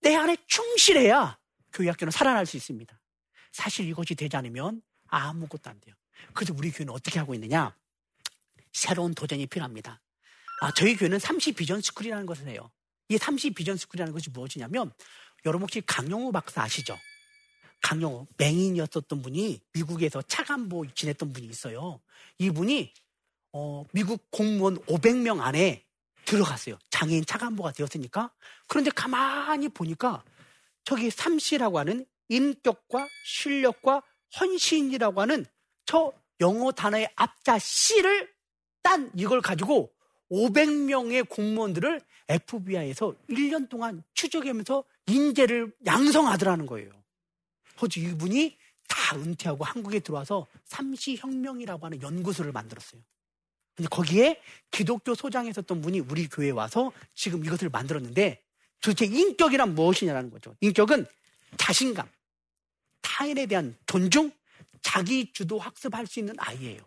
내 0.00 0.14
안에 0.14 0.36
충실해야 0.46 1.38
교회 1.72 1.88
학교는 1.88 2.10
살아날 2.10 2.46
수 2.46 2.56
있습니다. 2.56 3.00
사실 3.52 3.88
이것이 3.88 4.14
되지 4.14 4.36
않으면 4.36 4.82
아무것도 5.08 5.70
안 5.70 5.80
돼요. 5.80 5.94
그래서 6.32 6.54
우리 6.56 6.70
교회는 6.70 6.92
어떻게 6.92 7.18
하고 7.18 7.34
있느냐? 7.34 7.76
새로운 8.72 9.14
도전이 9.14 9.46
필요합니다. 9.46 10.00
아, 10.60 10.72
저희 10.72 10.96
교회는 10.96 11.18
30 11.18 11.56
비전 11.56 11.80
스쿨이라는 11.80 12.26
것을 12.26 12.48
해요. 12.48 12.70
이30 13.10 13.54
비전 13.54 13.76
스쿨이라는 13.76 14.12
것이 14.12 14.30
무엇이냐면 14.30 14.92
여러분 15.44 15.64
혹시 15.64 15.80
강용우 15.82 16.32
박사 16.32 16.62
아시죠? 16.62 16.96
강용우 17.84 18.26
맹인이었었던 18.38 19.20
분이 19.20 19.60
미국에서 19.74 20.22
차관보 20.22 20.86
지냈던 20.94 21.34
분이 21.34 21.46
있어요. 21.46 22.00
이분이 22.38 22.90
어, 23.52 23.84
미국 23.92 24.30
공무원 24.30 24.78
500명 24.86 25.40
안에 25.40 25.84
들어갔어요. 26.24 26.78
장애인 26.88 27.26
차관보가 27.26 27.72
되었으니까. 27.72 28.32
그런데 28.68 28.90
가만히 28.90 29.68
보니까 29.68 30.24
저기 30.84 31.10
삼시라고 31.10 31.78
하는 31.78 32.06
인격과 32.30 33.06
실력과 33.26 34.02
헌신이라고 34.40 35.20
하는 35.20 35.44
저 35.84 36.10
영어 36.40 36.72
단어의 36.72 37.10
앞자 37.16 37.58
C를 37.58 38.32
딴 38.82 39.12
이걸 39.14 39.42
가지고 39.42 39.92
500명의 40.30 41.28
공무원들을 41.28 42.00
FBI에서 42.30 43.14
1년 43.28 43.68
동안 43.68 44.02
추적하면서 44.14 44.84
인재를 45.06 45.74
양성하더라는 45.84 46.64
거예요. 46.64 47.03
허지 47.80 48.00
이분이 48.00 48.56
다 48.88 49.16
은퇴하고 49.16 49.64
한국에 49.64 50.00
들어와서 50.00 50.46
삼시혁명이라고 50.66 51.86
하는 51.86 52.02
연구소를 52.02 52.52
만들었어요. 52.52 53.00
근데 53.74 53.88
거기에 53.88 54.40
기독교 54.70 55.14
소장에 55.14 55.50
있었던 55.50 55.80
분이 55.80 56.00
우리 56.00 56.28
교회에 56.28 56.50
와서 56.50 56.92
지금 57.14 57.44
이것을 57.44 57.70
만들었는데 57.70 58.42
도대체 58.80 59.06
인격이란 59.06 59.74
무엇이냐라는 59.74 60.30
거죠. 60.30 60.54
인격은 60.60 61.06
자신감, 61.56 62.08
타인에 63.00 63.46
대한 63.46 63.76
존중, 63.86 64.30
자기 64.82 65.32
주도 65.32 65.58
학습할 65.58 66.06
수 66.06 66.20
있는 66.20 66.34
아이예요. 66.38 66.80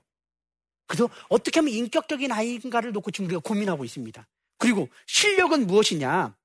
그래서 0.86 1.10
어떻게 1.28 1.60
하면 1.60 1.74
인격적인 1.74 2.32
아이인가를 2.32 2.94
놓고 2.94 3.12
지금 3.12 3.26
우리가 3.26 3.42
고민하고 3.42 3.84
있습니다. 3.84 4.26
그리고 4.58 4.88
실력은 5.06 5.68
무엇이냐? 5.68 6.36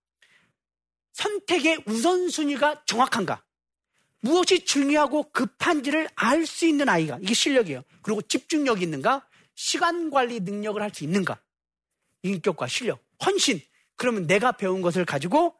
선택의 1.13 1.85
우선순위가 1.87 2.85
정확한가? 2.87 3.45
무엇이 4.23 4.65
중요하고 4.65 5.31
급한지를 5.33 6.09
알 6.15 6.47
수 6.47 6.67
있는 6.67 6.89
아이가 6.89 7.19
이게 7.21 7.35
실력이에요. 7.35 7.83
그리고 8.03 8.23
집중력이 8.23 8.83
있는가? 8.83 9.27
시간 9.55 10.11
관리 10.11 10.41
능력을 10.41 10.81
할 10.81 10.93
수 10.95 11.05
있는가? 11.05 11.41
인격과 12.23 12.67
실력, 12.69 13.05
헌신. 13.25 13.61
그러면 13.97 14.27
내가 14.27 14.53
배운 14.53 14.81
것을 14.81 15.05
가지고 15.05 15.55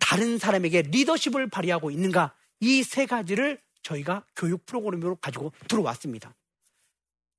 다른 0.00 0.38
사람에게 0.38 0.82
리더십을 0.82 1.48
발휘하고 1.48 1.90
있는가? 1.90 2.34
이 2.60 2.82
세 2.82 3.06
가지를 3.06 3.60
저희가 3.82 4.24
교육 4.34 4.66
프로그램으로 4.66 5.16
가지고 5.16 5.52
들어왔습니다. 5.68 6.34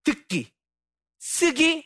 듣기, 0.03 0.49
쓰기, 1.19 1.85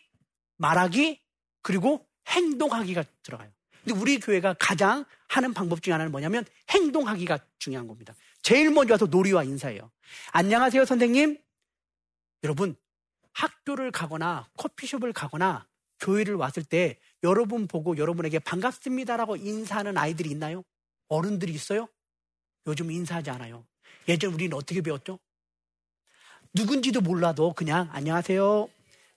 말하기, 0.57 1.19
그리고 1.63 2.07
행동하기가 2.27 3.03
들어가요. 3.23 3.51
근데 3.83 3.99
우리 3.99 4.19
교회가 4.19 4.55
가장 4.59 5.05
하는 5.27 5.53
방법 5.53 5.81
중에 5.81 5.93
하나는 5.93 6.11
뭐냐면 6.11 6.45
행동하기가 6.69 7.39
중요한 7.57 7.87
겁니다. 7.87 8.13
제일 8.41 8.71
먼저 8.71 8.95
와서 8.95 9.05
놀이와 9.05 9.43
인사해요. 9.43 9.91
안녕하세요, 10.31 10.85
선생님. 10.85 11.37
여러분, 12.43 12.75
학교를 13.33 13.91
가거나 13.91 14.49
커피숍을 14.57 15.13
가거나 15.13 15.67
교회를 15.99 16.35
왔을 16.35 16.63
때 16.63 16.99
여러분 17.23 17.67
보고 17.67 17.97
여러분에게 17.97 18.39
반갑습니다라고 18.39 19.35
인사하는 19.35 19.97
아이들이 19.97 20.31
있나요? 20.31 20.63
어른들이 21.07 21.53
있어요? 21.53 21.87
요즘 22.65 22.91
인사하지 22.91 23.29
않아요. 23.29 23.65
예전 24.07 24.33
우리는 24.33 24.55
어떻게 24.57 24.81
배웠죠? 24.81 25.19
누군지도 26.53 27.01
몰라도 27.01 27.53
그냥 27.53 27.89
안녕하세요, 27.91 28.67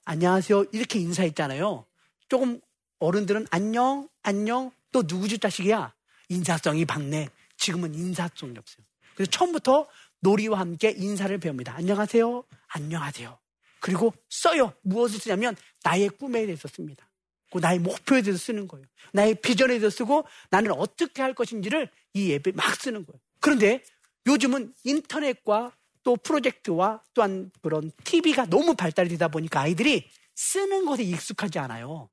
안녕하세요 0.05 0.67
이렇게 0.73 0.99
인사했잖아요. 1.01 1.87
조금 2.29 2.61
어른들은 2.99 3.47
안녕, 3.51 4.09
안녕, 4.23 4.71
또 4.93 5.03
누구지 5.03 5.39
자식이야? 5.39 5.95
인사성이 6.29 6.85
박네. 6.85 7.31
지금은 7.57 7.95
인사성이 7.95 8.57
없어요. 8.59 8.85
그래서 9.15 9.31
처음부터 9.31 9.87
놀이와 10.21 10.59
함께 10.61 10.91
인사를 10.97 11.37
배웁니다. 11.39 11.75
안녕하세요, 11.75 12.45
안녕하세요. 12.69 13.39
그리고 13.81 14.15
써요. 14.31 14.73
무엇을 14.83 15.21
쓰냐면 15.21 15.57
나의 15.83 16.09
꿈에 16.09 16.47
대해서 16.47 16.69
씁니다. 16.69 17.07
그 17.53 17.59
나의 17.59 17.79
목표에 17.79 18.23
대해서 18.23 18.39
쓰는 18.39 18.67
거예요. 18.67 18.87
나의 19.13 19.37
비전에 19.37 19.79
대해서 19.79 19.91
쓰고 19.91 20.25
나는 20.51 20.73
어떻게 20.73 21.23
할 21.23 21.35
것인지를 21.35 21.91
이 22.15 22.33
앱에 22.33 22.53
막 22.53 22.75
쓰는 22.75 23.05
거예요. 23.05 23.21
그런데 23.41 23.83
요즘은 24.27 24.73
인터넷과 24.85 25.73
또 26.03 26.17
프로젝트와 26.17 27.03
또한 27.13 27.51
그런 27.63 27.93
TV가 28.05 28.47
너무 28.47 28.75
발달이 28.75 29.11
되다 29.11 29.29
보니까 29.29 29.61
아이들이 29.61 30.09
쓰는 30.35 30.85
것에 30.85 31.03
익숙하지 31.03 31.59
않아요. 31.59 32.09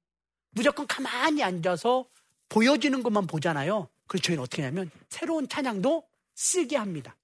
무조건 0.52 0.86
가만히 0.88 1.42
앉아서 1.42 2.06
보여지는 2.50 3.02
것만 3.02 3.28
보잖아요. 3.28 3.88
그래서 4.08 4.24
저희는 4.24 4.44
어떻게 4.44 4.62
하냐면 4.62 4.92
새로운 5.10 5.48
찬양도 5.48 6.04
쓰게 6.42 6.76
합니다. 6.76 7.16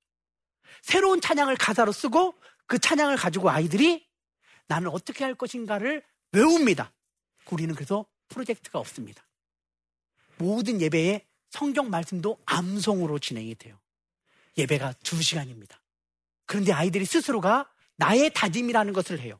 새로운 0.83 1.19
찬양을 1.19 1.55
가사로 1.57 1.91
쓰고 1.91 2.35
그 2.67 2.77
찬양을 2.77 3.17
가지고 3.17 3.49
아이들이 3.49 4.07
나는 4.67 4.89
어떻게 4.89 5.23
할 5.23 5.33
것인가를 5.33 6.03
외웁니다. 6.33 6.93
우리는 7.49 7.73
그래서 7.73 8.05
프로젝트가 8.27 8.77
없습니다. 8.79 9.25
모든 10.37 10.79
예배에 10.81 11.25
성경 11.49 11.89
말씀도 11.89 12.37
암송으로 12.45 13.17
진행이 13.19 13.55
돼요. 13.55 13.79
예배가 14.57 14.93
두 15.03 15.21
시간입니다. 15.21 15.81
그런데 16.45 16.71
아이들이 16.71 17.05
스스로가 17.05 17.69
나의 17.95 18.31
다짐이라는 18.33 18.93
것을 18.93 19.19
해요. 19.19 19.39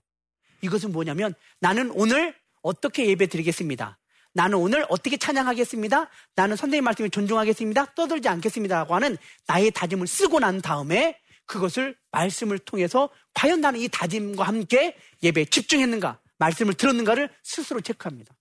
이것은 0.61 0.91
뭐냐면 0.91 1.35
나는 1.59 1.91
오늘 1.91 2.35
어떻게 2.61 3.05
예배 3.07 3.27
드리겠습니다. 3.27 3.99
나는 4.37 4.59
오늘 4.59 4.85
어떻게 4.89 5.17
찬양하겠습니다. 5.17 6.11
나는 6.35 6.55
선생님 6.55 6.83
말씀을 6.83 7.09
존중하겠습니다. 7.09 7.95
떠들지 7.95 8.29
않겠습니다라고 8.29 8.93
하는 8.93 9.17
나의 9.47 9.71
다짐을 9.71 10.05
쓰고 10.05 10.39
난 10.39 10.61
다음에 10.61 11.19
그것을 11.47 11.97
말씀을 12.11 12.59
통해서 12.59 13.09
과연 13.33 13.61
나는 13.61 13.79
이 13.79 13.87
다짐과 13.87 14.43
함께 14.43 14.95
예배에 15.23 15.45
집중했는가, 15.45 16.19
말씀을 16.37 16.75
들었는가를 16.75 17.31
스스로 17.41 17.81
체크합니다. 17.81 18.35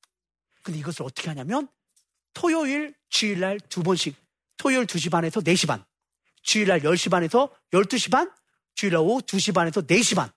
근데 0.62 0.78
이것을 0.80 1.02
어떻게 1.02 1.28
하냐면 1.28 1.66
토요일, 2.34 2.94
주일날 3.08 3.58
두 3.58 3.82
번씩 3.82 4.16
토요일 4.58 4.84
2시 4.84 5.10
반에서 5.10 5.40
4시 5.40 5.66
반, 5.66 5.82
주일날 6.42 6.80
10시 6.80 7.10
반에서 7.10 7.48
12시 7.72 8.12
반, 8.12 8.30
주일날 8.74 9.00
오후 9.00 9.22
2시 9.22 9.54
반에서 9.54 9.80
4시 9.80 10.14
반, 10.14 10.30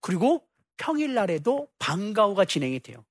그리고 0.00 0.46
평일날에도 0.76 1.66
방과후가 1.80 2.44
진행이 2.44 2.78
돼요. 2.78 3.04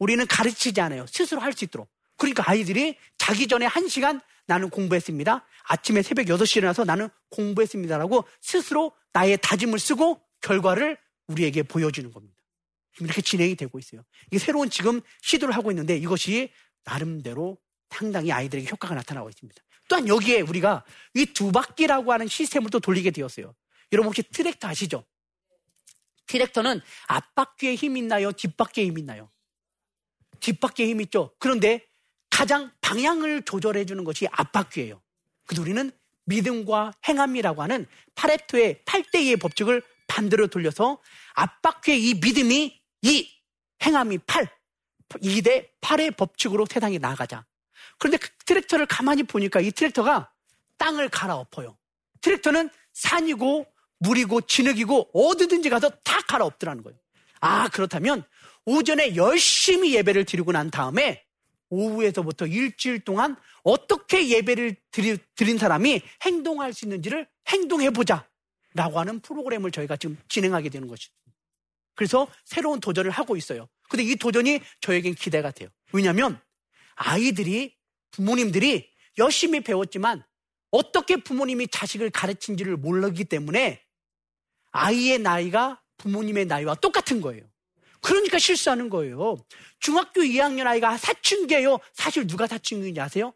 우리는 0.00 0.26
가르치지 0.26 0.80
않아요. 0.80 1.06
스스로 1.06 1.40
할 1.40 1.52
수 1.52 1.64
있도록. 1.64 1.88
그러니까 2.16 2.44
아이들이 2.50 2.96
자기 3.18 3.46
전에 3.46 3.66
1시간 3.66 4.20
나는 4.46 4.68
공부했습니다. 4.70 5.46
아침에 5.68 6.02
새벽 6.02 6.26
6시에 6.26 6.58
일어나서 6.58 6.84
나는 6.84 7.08
공부했습니다라고 7.30 8.24
스스로 8.40 8.92
나의 9.12 9.38
다짐을 9.40 9.78
쓰고 9.78 10.20
결과를 10.42 10.98
우리에게 11.28 11.62
보여주는 11.62 12.10
겁니다. 12.12 12.36
이렇게 12.98 13.22
진행이 13.22 13.54
되고 13.54 13.78
있어요. 13.78 14.02
이게 14.26 14.38
새로운 14.38 14.68
지금 14.68 15.00
시도를 15.22 15.54
하고 15.54 15.70
있는데 15.70 15.96
이것이 15.96 16.52
나름대로 16.84 17.58
상당히 17.88 18.32
아이들에게 18.32 18.68
효과가 18.70 18.94
나타나고 18.94 19.28
있습니다. 19.30 19.62
또한 19.88 20.06
여기에 20.08 20.42
우리가 20.42 20.84
이 21.14 21.26
두 21.26 21.52
바퀴라고 21.52 22.12
하는 22.12 22.26
시스템을 22.28 22.70
또 22.70 22.80
돌리게 22.80 23.10
되었어요. 23.12 23.54
여러분 23.92 24.08
혹시 24.08 24.22
트랙터 24.22 24.68
아시죠? 24.68 25.04
트랙터는 26.26 26.80
앞바퀴에 27.08 27.74
힘 27.74 27.96
있나요? 27.96 28.30
뒷바퀴에 28.32 28.86
힘 28.86 28.98
있나요? 28.98 29.30
뒷바퀴에 30.40 30.86
힘 30.88 31.00
있죠. 31.02 31.34
그런데 31.38 31.86
가장 32.30 32.70
방향을 32.80 33.42
조절해 33.42 33.84
주는 33.84 34.04
것이 34.04 34.26
앞바퀴예요. 34.30 35.00
그래서 35.46 35.62
우리는 35.62 35.90
믿음과 36.24 36.92
행함이라고 37.06 37.62
하는 37.62 37.86
파레토의 38.14 38.82
8대2의 38.84 39.40
법칙을 39.40 39.82
반대로 40.06 40.46
돌려서 40.46 41.00
앞바퀴의 41.34 42.08
이 42.08 42.14
믿음이 42.14 42.80
이 43.02 43.28
행함이 43.84 44.18
8, 44.18 44.48
2대 45.08 45.68
8의 45.80 46.16
법칙으로 46.16 46.66
세상에 46.66 46.98
나가자. 46.98 47.44
그런데 47.98 48.18
그 48.18 48.28
트랙터를 48.46 48.86
가만히 48.86 49.22
보니까 49.22 49.60
이 49.60 49.70
트랙터가 49.70 50.30
땅을 50.78 51.08
갈아엎어요. 51.08 51.76
트랙터는 52.20 52.70
산이고 52.92 53.66
물이고 53.98 54.42
진흙이고 54.42 55.10
어디든지 55.12 55.68
가서 55.68 55.90
다 56.02 56.20
갈아엎더라는 56.22 56.82
거예요. 56.82 56.98
아, 57.40 57.68
그렇다면 57.68 58.24
오전에 58.66 59.16
열심히 59.16 59.94
예배를 59.94 60.24
드리고 60.24 60.52
난 60.52 60.70
다음에 60.70 61.24
오후에서부터 61.70 62.46
일주일 62.46 63.00
동안 63.00 63.36
어떻게 63.62 64.28
예배를 64.28 64.76
드리, 64.90 65.18
드린 65.36 65.58
사람이 65.58 66.02
행동할 66.24 66.72
수 66.72 66.84
있는지를 66.84 67.28
행동해보자. 67.48 68.28
라고 68.74 69.00
하는 69.00 69.20
프로그램을 69.20 69.72
저희가 69.72 69.96
지금 69.96 70.16
진행하게 70.28 70.68
되는 70.68 70.86
것이죠. 70.86 71.12
그래서 71.94 72.28
새로운 72.44 72.80
도전을 72.80 73.10
하고 73.10 73.36
있어요. 73.36 73.68
근데 73.88 74.04
이 74.04 74.14
도전이 74.14 74.60
저에겐 74.80 75.14
기대가 75.14 75.50
돼요. 75.50 75.68
왜냐하면 75.92 76.40
아이들이, 76.94 77.76
부모님들이 78.12 78.88
열심히 79.18 79.60
배웠지만 79.60 80.24
어떻게 80.70 81.16
부모님이 81.16 81.66
자식을 81.68 82.10
가르친지를 82.10 82.76
모르기 82.76 83.24
때문에 83.24 83.82
아이의 84.70 85.18
나이가 85.18 85.82
부모님의 85.96 86.46
나이와 86.46 86.76
똑같은 86.76 87.20
거예요. 87.20 87.42
그러니까 88.00 88.38
실수하는 88.38 88.90
거예요. 88.90 89.36
중학교 89.78 90.22
2학년 90.22 90.66
아이가 90.66 90.96
사춘기예요. 90.96 91.78
사실 91.92 92.26
누가 92.26 92.46
사춘기인지 92.46 93.00
아세요? 93.00 93.32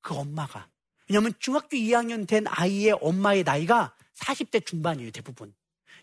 그 0.00 0.14
엄마가. 0.14 0.68
왜냐하면 1.08 1.32
중학교 1.38 1.76
2학년 1.76 2.26
된 2.26 2.46
아이의 2.46 2.98
엄마의 3.00 3.44
나이가 3.44 3.94
40대 4.16 4.64
중반이에요, 4.64 5.10
대부분. 5.10 5.54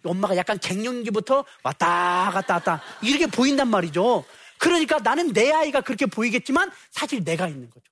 엄마가 0.04 0.36
약간 0.36 0.58
갱년기부터 0.58 1.46
왔다 1.64 2.32
갔다 2.34 2.56
왔다 2.56 2.82
이렇게 3.04 3.28
보인단 3.28 3.68
말이죠. 3.68 4.26
그러니까 4.58 5.00
나는 5.00 5.34
내 5.34 5.52
아이가 5.52 5.82
그렇게 5.82 6.06
보이겠지만 6.06 6.72
사실 6.92 7.24
내가 7.24 7.48
있는 7.48 7.70
거죠. 7.70 7.86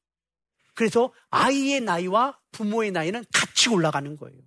그래서 0.73 1.11
아이의 1.29 1.81
나이와 1.81 2.37
부모의 2.51 2.91
나이는 2.91 3.25
같이 3.33 3.69
올라가는 3.69 4.15
거예요. 4.17 4.37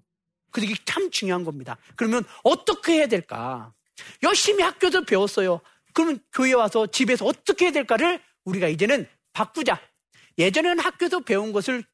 이게 0.59 0.75
참 0.85 1.11
중요한 1.11 1.45
겁니다. 1.45 1.77
그러면 1.97 2.25
어떻게 2.43 2.95
해야 2.95 3.07
될까? 3.07 3.73
열심히 4.23 4.63
학교도 4.63 5.05
배웠어요. 5.05 5.61
그러면 5.93 6.21
교회 6.33 6.53
와서 6.53 6.87
집에서 6.87 7.25
어떻게 7.27 7.67
해야 7.67 7.73
될까를 7.73 8.23
우리가 8.45 8.69
이제는 8.69 9.07
바꾸자. 9.33 9.81
예전에는 10.39 10.79
학교에서 10.79 11.21
배운 11.21 11.53
것을 11.53 11.85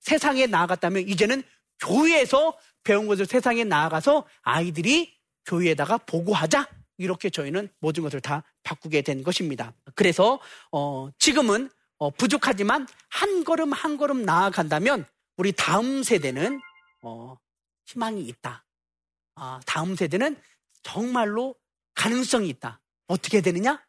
세상에 0.00 0.46
나아갔다면 0.46 1.08
이제는 1.08 1.42
교회에서 1.80 2.58
배운 2.82 3.06
것을 3.06 3.26
세상에 3.26 3.64
나아가서 3.64 4.26
아이들이 4.42 5.16
교회에다가 5.46 5.98
보고하자. 5.98 6.68
이렇게 6.98 7.28
저희는 7.28 7.68
모든 7.80 8.02
것을 8.02 8.20
다 8.20 8.44
바꾸게 8.62 9.02
된 9.02 9.22
것입니다. 9.22 9.72
그래서 9.94 10.40
어, 10.70 11.08
지금은 11.18 11.70
어, 11.98 12.10
부족하지만 12.10 12.86
한 13.08 13.44
걸음 13.44 13.72
한 13.72 13.96
걸음 13.96 14.22
나아간다면 14.22 15.04
우리 15.36 15.52
다음 15.52 16.02
세대는 16.02 16.60
어, 17.02 17.36
희망이 17.86 18.22
있다. 18.22 18.64
아, 19.36 19.60
다음 19.66 19.96
세대는 19.96 20.40
정말로 20.84 21.56
가능성이 21.94 22.48
있다. 22.50 22.80
어떻게 23.08 23.40
되느냐? 23.40 23.84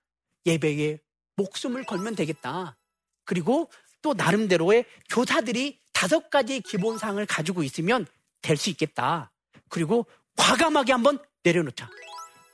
예배에 0.47 0.99
목숨을 1.35 1.85
걸면 1.85 2.15
되겠다. 2.15 2.77
그리고 3.25 3.69
또 4.01 4.13
나름대로의 4.13 4.85
교사들이 5.09 5.79
다섯 5.93 6.29
가지 6.29 6.61
기본사항을 6.61 7.25
가지고 7.27 7.61
있으면 7.63 8.07
될 8.41 8.57
수 8.57 8.69
있겠다. 8.69 9.31
그리고 9.69 10.05
과감하게 10.37 10.91
한번 10.91 11.19
내려놓자. 11.43 11.89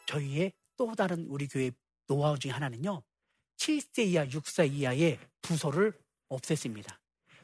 저희의 0.08 0.54
또 0.78 0.94
다른 0.96 1.26
우리 1.28 1.48
교회 1.48 1.72
노하우 2.08 2.40
중에 2.40 2.52
하나는요. 2.52 3.04
7세 3.58 4.06
이하, 4.08 4.26
6세 4.26 4.72
이하의 4.72 5.20
부서를 5.42 5.94
없앴습니다. 6.30 6.98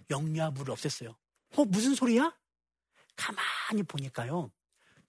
영유아부를 0.10 0.74
없앴어요. 0.74 1.16
어, 1.56 1.66
무슨 1.66 1.94
소리야? 1.94 2.36
가만히 3.16 3.84
보니까요. 3.84 4.52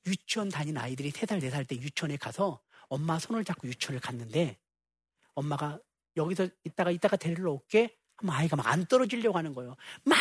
유치원 0.09 0.49
다닌 0.49 0.77
아이들이 0.79 1.11
3살, 1.13 1.43
4살 1.43 1.69
때 1.69 1.77
유치원에 1.77 2.17
가서 2.17 2.61
엄마 2.89 3.19
손을 3.19 3.45
잡고 3.45 3.69
유치원을 3.69 4.01
갔는데 4.01 4.59
엄마가 5.35 5.79
여기서 6.17 6.49
있다가 6.65 6.91
있다가 6.91 7.17
데리러 7.17 7.53
올게 7.53 7.95
하면 8.17 8.35
아이가 8.35 8.57
막 8.57 8.67
안 8.67 8.87
떨어지려고 8.87 9.37
하는 9.39 9.55
거예요. 9.55 9.77
막 10.05 10.17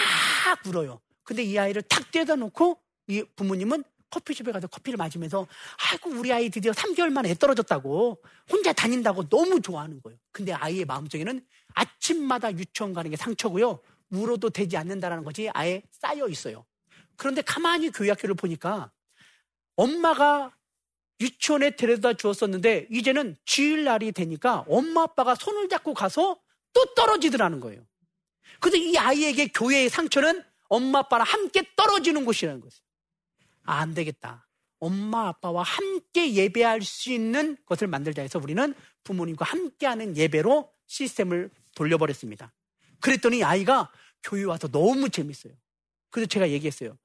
울어요. 0.66 1.02
근데 1.24 1.44
이 1.44 1.58
아이를 1.58 1.82
탁 1.84 2.12
떼다 2.12 2.36
놓고 2.36 2.80
이 3.08 3.24
부모님은 3.36 3.84
커피숍에 4.10 4.52
가서 4.52 4.68
커피를 4.68 4.98
마시면서 4.98 5.48
아이고 5.90 6.12
우리 6.12 6.32
아이 6.32 6.50
드디어 6.50 6.72
3개월 6.72 7.12
만에 7.12 7.34
떨어졌다고 7.34 8.22
혼자 8.50 8.72
다닌다고 8.74 9.28
너무 9.28 9.62
좋아하는 9.62 10.02
거예요. 10.02 10.18
근데 10.32 10.54
아이의 10.54 10.86
마음속에는 10.86 11.46
아침마다 11.74 12.52
유치원 12.54 12.94
가는 12.94 13.10
게 13.12 13.18
상처고요. 13.18 13.82
울어도 14.12 14.50
되지 14.50 14.78
않는다라는 14.78 15.24
것이 15.24 15.50
아예 15.54 15.82
쌓여 15.92 16.28
있어요. 16.30 16.66
그런데 17.18 17.42
가만히 17.42 17.90
교회 17.90 18.10
학교를 18.10 18.36
보니까 18.36 18.92
엄마가 19.78 20.54
유치원에 21.22 21.76
데려다 21.76 22.14
주었었는데 22.14 22.88
이제는 22.92 23.38
주일날이 23.46 24.12
되니까 24.12 24.66
엄마 24.68 25.04
아빠가 25.04 25.34
손을 25.36 25.70
잡고 25.70 25.94
가서 25.94 26.40
또 26.74 26.86
떨어지더라는 26.94 27.60
거예요. 27.60 27.82
그래서 28.60 28.78
이 28.78 28.98
아이에게 28.98 29.48
교회의 29.48 29.90
상처는 29.90 30.44
엄마 30.70 31.00
아빠랑 31.00 31.26
함께 31.26 31.64
떨어지는 31.76 32.26
곳이라는 32.26 32.60
거죠. 32.62 32.84
아, 33.64 33.78
안 33.80 33.94
되겠다. 33.94 34.48
엄마 34.80 35.30
아빠와 35.30 35.64
함께 35.64 36.34
예배할 36.34 36.82
수 36.82 37.12
있는 37.12 37.58
것을 37.66 37.88
만들자 37.88 38.22
해서 38.22 38.40
우리는 38.40 38.76
부모님과 39.04 39.46
함께하는 39.46 40.18
예배로 40.18 40.72
시스템을 40.86 41.50
돌려버렸습니다. 41.76 42.54
그랬더니 43.00 43.44
아이가 43.44 43.92
교회 44.24 44.44
와서 44.44 44.68
너무 44.68 45.10
재밌어요. 45.10 45.54
그래서 46.10 46.28
제가 46.28 46.50
얘기했어요. 46.50 46.98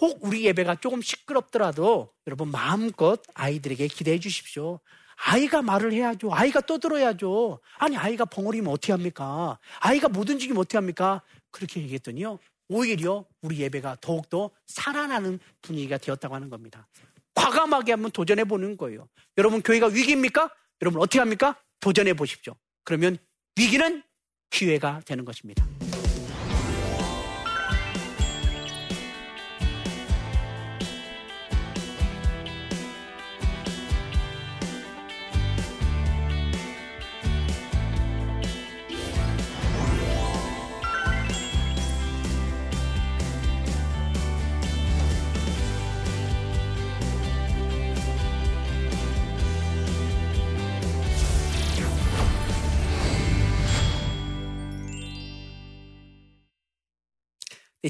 혹 0.00 0.18
우리 0.22 0.44
예배가 0.44 0.76
조금 0.76 1.00
시끄럽더라도 1.00 2.12
여러분 2.26 2.50
마음껏 2.50 3.20
아이들에게 3.34 3.88
기대해 3.88 4.20
주십시오. 4.20 4.80
아이가 5.16 5.62
말을 5.62 5.92
해야죠. 5.92 6.32
아이가 6.32 6.60
떠들어야죠. 6.60 7.60
아니, 7.78 7.96
아이가 7.96 8.26
벙어리면 8.26 8.70
어떻게 8.70 8.92
합니까? 8.92 9.58
아이가 9.80 10.08
못 10.08 10.28
움직이면 10.28 10.60
어떻게 10.60 10.76
합니까? 10.76 11.22
그렇게 11.50 11.80
얘기했더니요. 11.80 12.38
오히려 12.68 13.24
우리 13.40 13.58
예배가 13.60 13.96
더욱더 14.00 14.50
살아나는 14.66 15.38
분위기가 15.62 15.96
되었다고 15.96 16.34
하는 16.34 16.50
겁니다. 16.50 16.86
과감하게 17.34 17.92
한번 17.92 18.10
도전해 18.10 18.44
보는 18.44 18.76
거예요. 18.76 19.08
여러분, 19.38 19.62
교회가 19.62 19.86
위기입니까? 19.86 20.50
여러분, 20.82 21.00
어떻게 21.00 21.18
합니까? 21.18 21.56
도전해 21.80 22.12
보십시오. 22.12 22.54
그러면 22.84 23.16
위기는 23.56 24.02
기회가 24.50 25.00
되는 25.06 25.24
것입니다. 25.24 25.66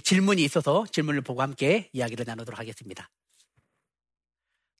질문이 0.00 0.42
있어서 0.44 0.86
질문을 0.90 1.20
보고 1.22 1.42
함께 1.42 1.90
이야기를 1.92 2.24
나누도록 2.26 2.58
하겠습니다. 2.58 3.10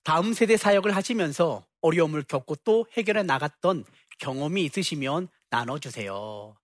다음 0.03 0.33
세대 0.33 0.55
사역을 0.55 0.95
하시면서 0.95 1.65
어려움을 1.81 2.23
겪고 2.23 2.55
또 2.63 2.85
해결해 2.93 3.23
나갔던 3.23 3.83
경험이 4.19 4.63
있으시면 4.65 5.27
나눠주세요. 5.49 6.55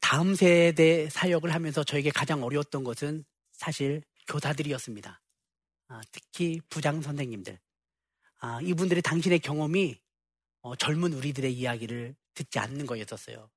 다음 0.00 0.34
세대 0.34 1.08
사역을 1.10 1.54
하면서 1.54 1.84
저에게 1.84 2.10
가장 2.10 2.42
어려웠던 2.42 2.84
것은 2.84 3.24
사실 3.52 4.02
교사들이었습니다. 4.28 5.20
아, 5.88 6.00
특히 6.12 6.60
부장 6.68 7.00
선생님들. 7.00 7.58
아, 8.40 8.60
이분들이 8.62 9.02
당신의 9.02 9.40
경험이 9.40 9.98
어, 10.60 10.76
젊은 10.76 11.12
우리들의 11.12 11.52
이야기를 11.52 12.14
듣지 12.34 12.58
않는 12.58 12.86
거였었어요. 12.86 13.48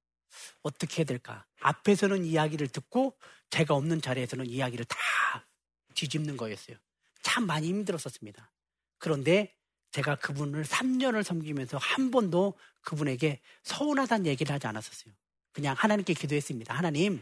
어떻게 0.62 0.98
해야 0.98 1.06
될까? 1.06 1.46
앞에서는 1.62 2.26
이야기를 2.26 2.67
듣고 2.70 3.17
제가 3.50 3.74
없는 3.76 4.02
자리에서는 4.02 4.46
이야기를 4.48 4.86
다 4.86 4.98
뒤집는 5.96 6.38
거였어요. 6.38 6.78
참 7.22 7.46
많이 7.46 7.67
힘들었었습니다. 7.67 8.52
그런데 8.98 9.54
제가 9.91 10.15
그분을 10.15 10.63
3년을 10.63 11.24
섬기면서 11.24 11.78
한 11.78 12.12
번도 12.12 12.58
그분에게 12.82 13.41
서운하다는 13.63 14.26
얘기를 14.26 14.54
하지 14.54 14.67
않았었어요. 14.67 15.13
그냥 15.52 15.76
하나님께 15.78 16.13
기도했습니다. 16.13 16.74
하나님, 16.74 17.22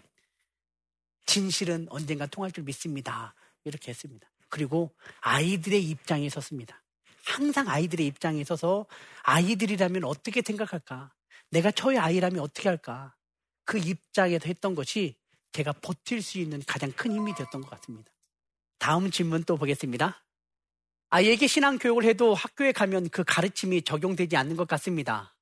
진실은 1.25 1.87
언젠가 1.89 2.27
통할 2.27 2.51
줄 2.51 2.63
믿습니다. 2.63 3.33
이렇게 3.63 3.89
했습니다. 3.89 4.29
그리고 4.49 4.93
아이들의 5.21 5.83
입장에 5.83 6.29
섰습니다. 6.29 6.81
항상 7.25 7.67
아이들의 7.69 8.05
입장에 8.05 8.43
서서 8.43 8.85
아이들이라면 9.23 10.03
어떻게 10.03 10.41
생각할까? 10.45 11.11
내가 11.51 11.71
저의 11.71 11.97
아이라면 11.97 12.39
어떻게 12.39 12.69
할까? 12.69 13.15
그 13.65 13.77
입장에서 13.77 14.47
했던 14.47 14.75
것이 14.75 15.17
제가 15.51 15.73
버틸 15.73 16.21
수 16.21 16.39
있는 16.39 16.61
가장 16.65 16.91
큰 16.91 17.11
힘이 17.11 17.33
되었던 17.35 17.61
것 17.61 17.69
같습니다. 17.71 18.11
다음 18.77 19.11
질문 19.11 19.43
또 19.43 19.57
보겠습니다. 19.57 20.23
아이에게 21.09 21.47
신앙교육을 21.47 22.03
해도 22.03 22.33
학교에 22.35 22.71
가면 22.71 23.09
그 23.09 23.23
가르침이 23.23 23.81
적용되지 23.81 24.37
않는 24.37 24.55
것 24.55 24.67
같습니다. 24.67 25.35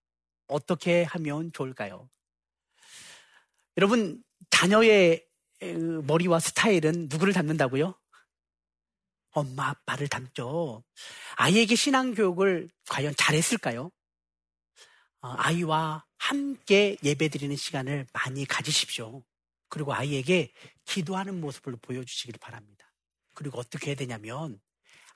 어떻게 0.48 1.04
하면 1.04 1.52
좋을까요? 1.52 2.10
여러분, 3.76 4.24
자녀의 4.50 5.26
머리와 6.04 6.40
스타일은 6.40 7.10
누구를 7.10 7.34
닮는다고요? 7.34 8.00
엄마, 9.32 9.70
아빠를 9.70 10.08
닮죠. 10.08 10.84
아이에게 11.36 11.76
신앙교육을 11.76 12.70
과연 12.90 13.14
잘했을까요? 13.18 13.92
어, 15.22 15.34
아이와 15.38 16.06
함께 16.18 16.98
예배드리는 17.04 17.56
시간을 17.56 18.08
많이 18.14 18.46
가지십시오. 18.46 19.24
그리고 19.70 19.94
아이에게 19.94 20.52
기도하는 20.86 21.42
모습을 21.42 21.76
보여주시길 21.82 22.40
바랍니다. 22.40 22.92
그리고 23.34 23.60
어떻게 23.60 23.88
해야 23.88 23.96
되냐면 23.96 24.60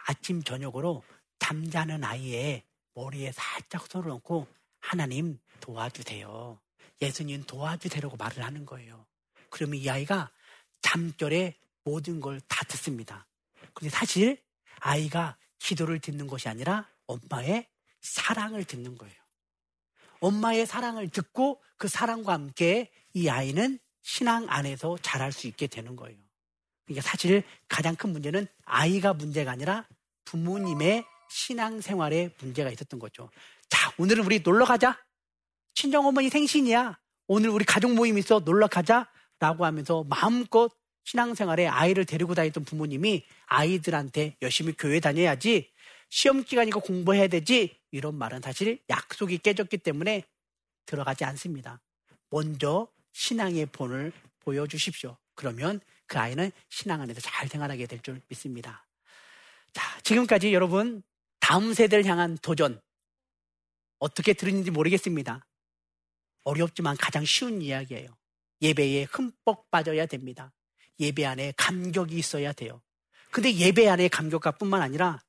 아침 0.08 0.44
저녁으로 0.44 1.04
잠자는 1.40 2.04
아이의 2.04 2.64
머리에 2.94 3.32
살짝 3.32 3.88
손을 3.88 4.10
얹고 4.12 4.48
하나님 4.80 5.40
도와주세요. 5.60 6.60
예수님 7.02 7.44
도와주세요라고 7.46 8.18
말을 8.18 8.44
하는 8.44 8.66
거예요. 8.66 9.06
그러면 9.50 9.80
이 9.80 9.90
아이가 9.90 10.32
잠결에 10.82 11.58
모든 11.84 12.20
걸 12.20 12.40
다 12.48 12.64
듣습니다. 12.66 13.28
근데 13.74 13.90
사실 13.90 14.44
아이가 14.80 15.38
기도를 15.60 16.00
듣는 16.00 16.28
것이 16.28 16.48
아니라 16.50 16.88
엄마의 17.08 17.68
사랑을 18.02 18.66
듣는 18.66 18.98
거예요. 18.98 19.21
엄마의 20.22 20.66
사랑을 20.66 21.10
듣고 21.10 21.62
그 21.78 21.88
사랑과 21.88 22.34
함께 22.34 22.90
이 23.14 23.28
아이는 23.28 23.80
신앙 24.04 24.46
안에서 24.50 24.98
자랄 25.02 25.32
수 25.32 25.48
있게 25.48 25.68
되는 25.68 25.96
거예요. 25.96 26.18
그러니까 26.86 27.08
사실 27.08 27.44
가장 27.68 27.96
큰 27.96 28.12
문제는 28.12 28.48
아이가 28.64 29.14
문제가 29.14 29.52
아니라 29.52 29.88
부모님의 30.26 31.06
신앙 31.30 31.82
생활에 31.82 32.30
문제가 32.40 32.70
있었던 32.70 33.00
거죠. 33.00 33.30
자, 33.70 33.92
오늘은 33.98 34.26
우리 34.26 34.40
놀러 34.40 34.66
가자. 34.66 34.98
친정 35.74 36.06
어머니 36.06 36.30
생신이야. 36.30 37.00
오늘 37.28 37.50
우리 37.50 37.64
가족 37.66 37.94
모임 37.94 38.18
있어. 38.18 38.40
놀러 38.40 38.68
가자. 38.68 39.10
라고 39.40 39.66
하면서 39.66 40.04
마음껏 40.08 40.72
신앙생활에 41.06 41.66
아이를 41.66 42.06
데리고 42.06 42.36
다니던 42.36 42.64
부모님이 42.64 43.26
아이들한테 43.48 44.38
열심히 44.42 44.74
교회 44.78 45.00
다녀야지 45.00 45.71
시험 46.12 46.44
기간이고 46.44 46.82
공부해야 46.82 47.28
되지 47.28 47.80
이런 47.90 48.16
말은 48.16 48.42
사실 48.42 48.84
약속이 48.90 49.38
깨졌기 49.38 49.78
때문에 49.78 50.24
들어가지 50.86 51.24
않습니다. 51.24 51.82
먼저 52.30 52.90
신앙의 53.14 53.68
본을 53.68 54.12
보여주십시오. 54.42 55.18
그러면 55.36 55.80
그 56.08 56.20
아이는 56.20 56.52
신앙 56.70 57.00
안에서 57.02 57.22
잘 57.22 57.48
생활하게 57.48 57.88
될 57.88 58.02
줄 58.02 58.22
믿습니다. 58.28 58.86
자, 59.72 60.02
지금까지 60.02 60.54
여러분 60.54 61.02
다음 61.40 61.74
세대를 61.74 62.06
향한 62.06 62.38
도전 62.42 62.82
어떻게 64.00 64.34
들으는지 64.34 64.70
모르겠습니다. 64.70 65.48
어렵지만 66.44 66.98
가장 66.98 67.24
쉬운 67.24 67.62
이야기예요. 67.62 68.10
예배에 68.62 69.04
흠뻑 69.04 69.72
빠져야 69.72 70.08
됩니다. 70.08 70.52
예배 71.00 71.26
안에 71.26 71.54
감격이 71.56 72.18
있어야 72.18 72.52
돼요. 72.52 72.82
근데 73.32 73.54
예배 73.56 73.88
안에 73.88 74.10
감격과 74.10 74.52
뿐만 74.58 74.82
아니라 74.82 75.22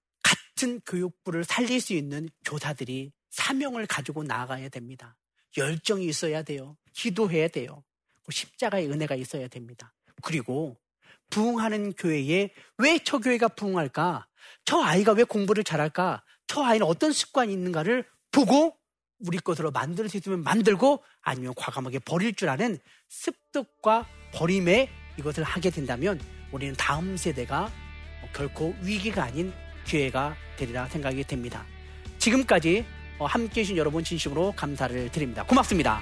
같은 0.54 0.80
교육부를 0.86 1.44
살릴 1.44 1.80
수 1.80 1.92
있는 1.94 2.28
교사들이 2.44 3.12
사명을 3.30 3.86
가지고 3.86 4.22
나아가야 4.22 4.68
됩니다. 4.68 5.16
열정이 5.56 6.06
있어야 6.06 6.42
돼요. 6.42 6.76
기도해야 6.92 7.48
돼요. 7.48 7.82
십자가의 8.30 8.90
은혜가 8.90 9.14
있어야 9.16 9.48
됩니다. 9.48 9.92
그리고 10.22 10.78
부흥하는 11.30 11.94
교회에 11.94 12.50
왜 12.78 12.98
저 13.04 13.18
교회가 13.18 13.48
부흥할까? 13.48 14.26
저 14.64 14.80
아이가 14.80 15.12
왜 15.12 15.24
공부를 15.24 15.64
잘할까? 15.64 16.22
저 16.46 16.62
아이는 16.62 16.86
어떤 16.86 17.12
습관이 17.12 17.52
있는가를 17.52 18.04
보고 18.30 18.76
우리 19.18 19.38
것으로 19.38 19.70
만들 19.70 20.08
수 20.08 20.16
있으면 20.16 20.42
만들고 20.42 21.02
아니면 21.22 21.54
과감하게 21.56 22.00
버릴 22.00 22.34
줄 22.34 22.48
아는 22.48 22.78
습득과 23.08 24.06
버림에 24.32 24.90
이것을 25.18 25.44
하게 25.44 25.70
된다면 25.70 26.20
우리는 26.52 26.74
다음 26.76 27.16
세대가 27.16 27.70
결코 28.34 28.74
위기가 28.82 29.24
아닌 29.24 29.52
기회가 29.84 30.34
되리라 30.56 30.86
생각이 30.86 31.24
됩니다. 31.24 31.64
지금까지 32.18 32.84
함께 33.18 33.60
해주신 33.60 33.76
여러분 33.76 34.02
진심으로 34.02 34.52
감사를 34.56 35.10
드립니다. 35.10 35.44
고맙습니다. 35.44 36.00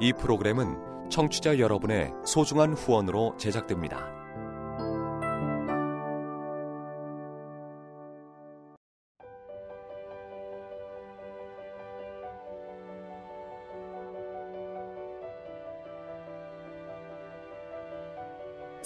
이 0.00 0.12
프로그램은 0.12 1.08
청취자 1.10 1.60
여러분의 1.60 2.10
소중한 2.26 2.72
후원으로 2.72 3.36
제작됩니다. 3.38 4.21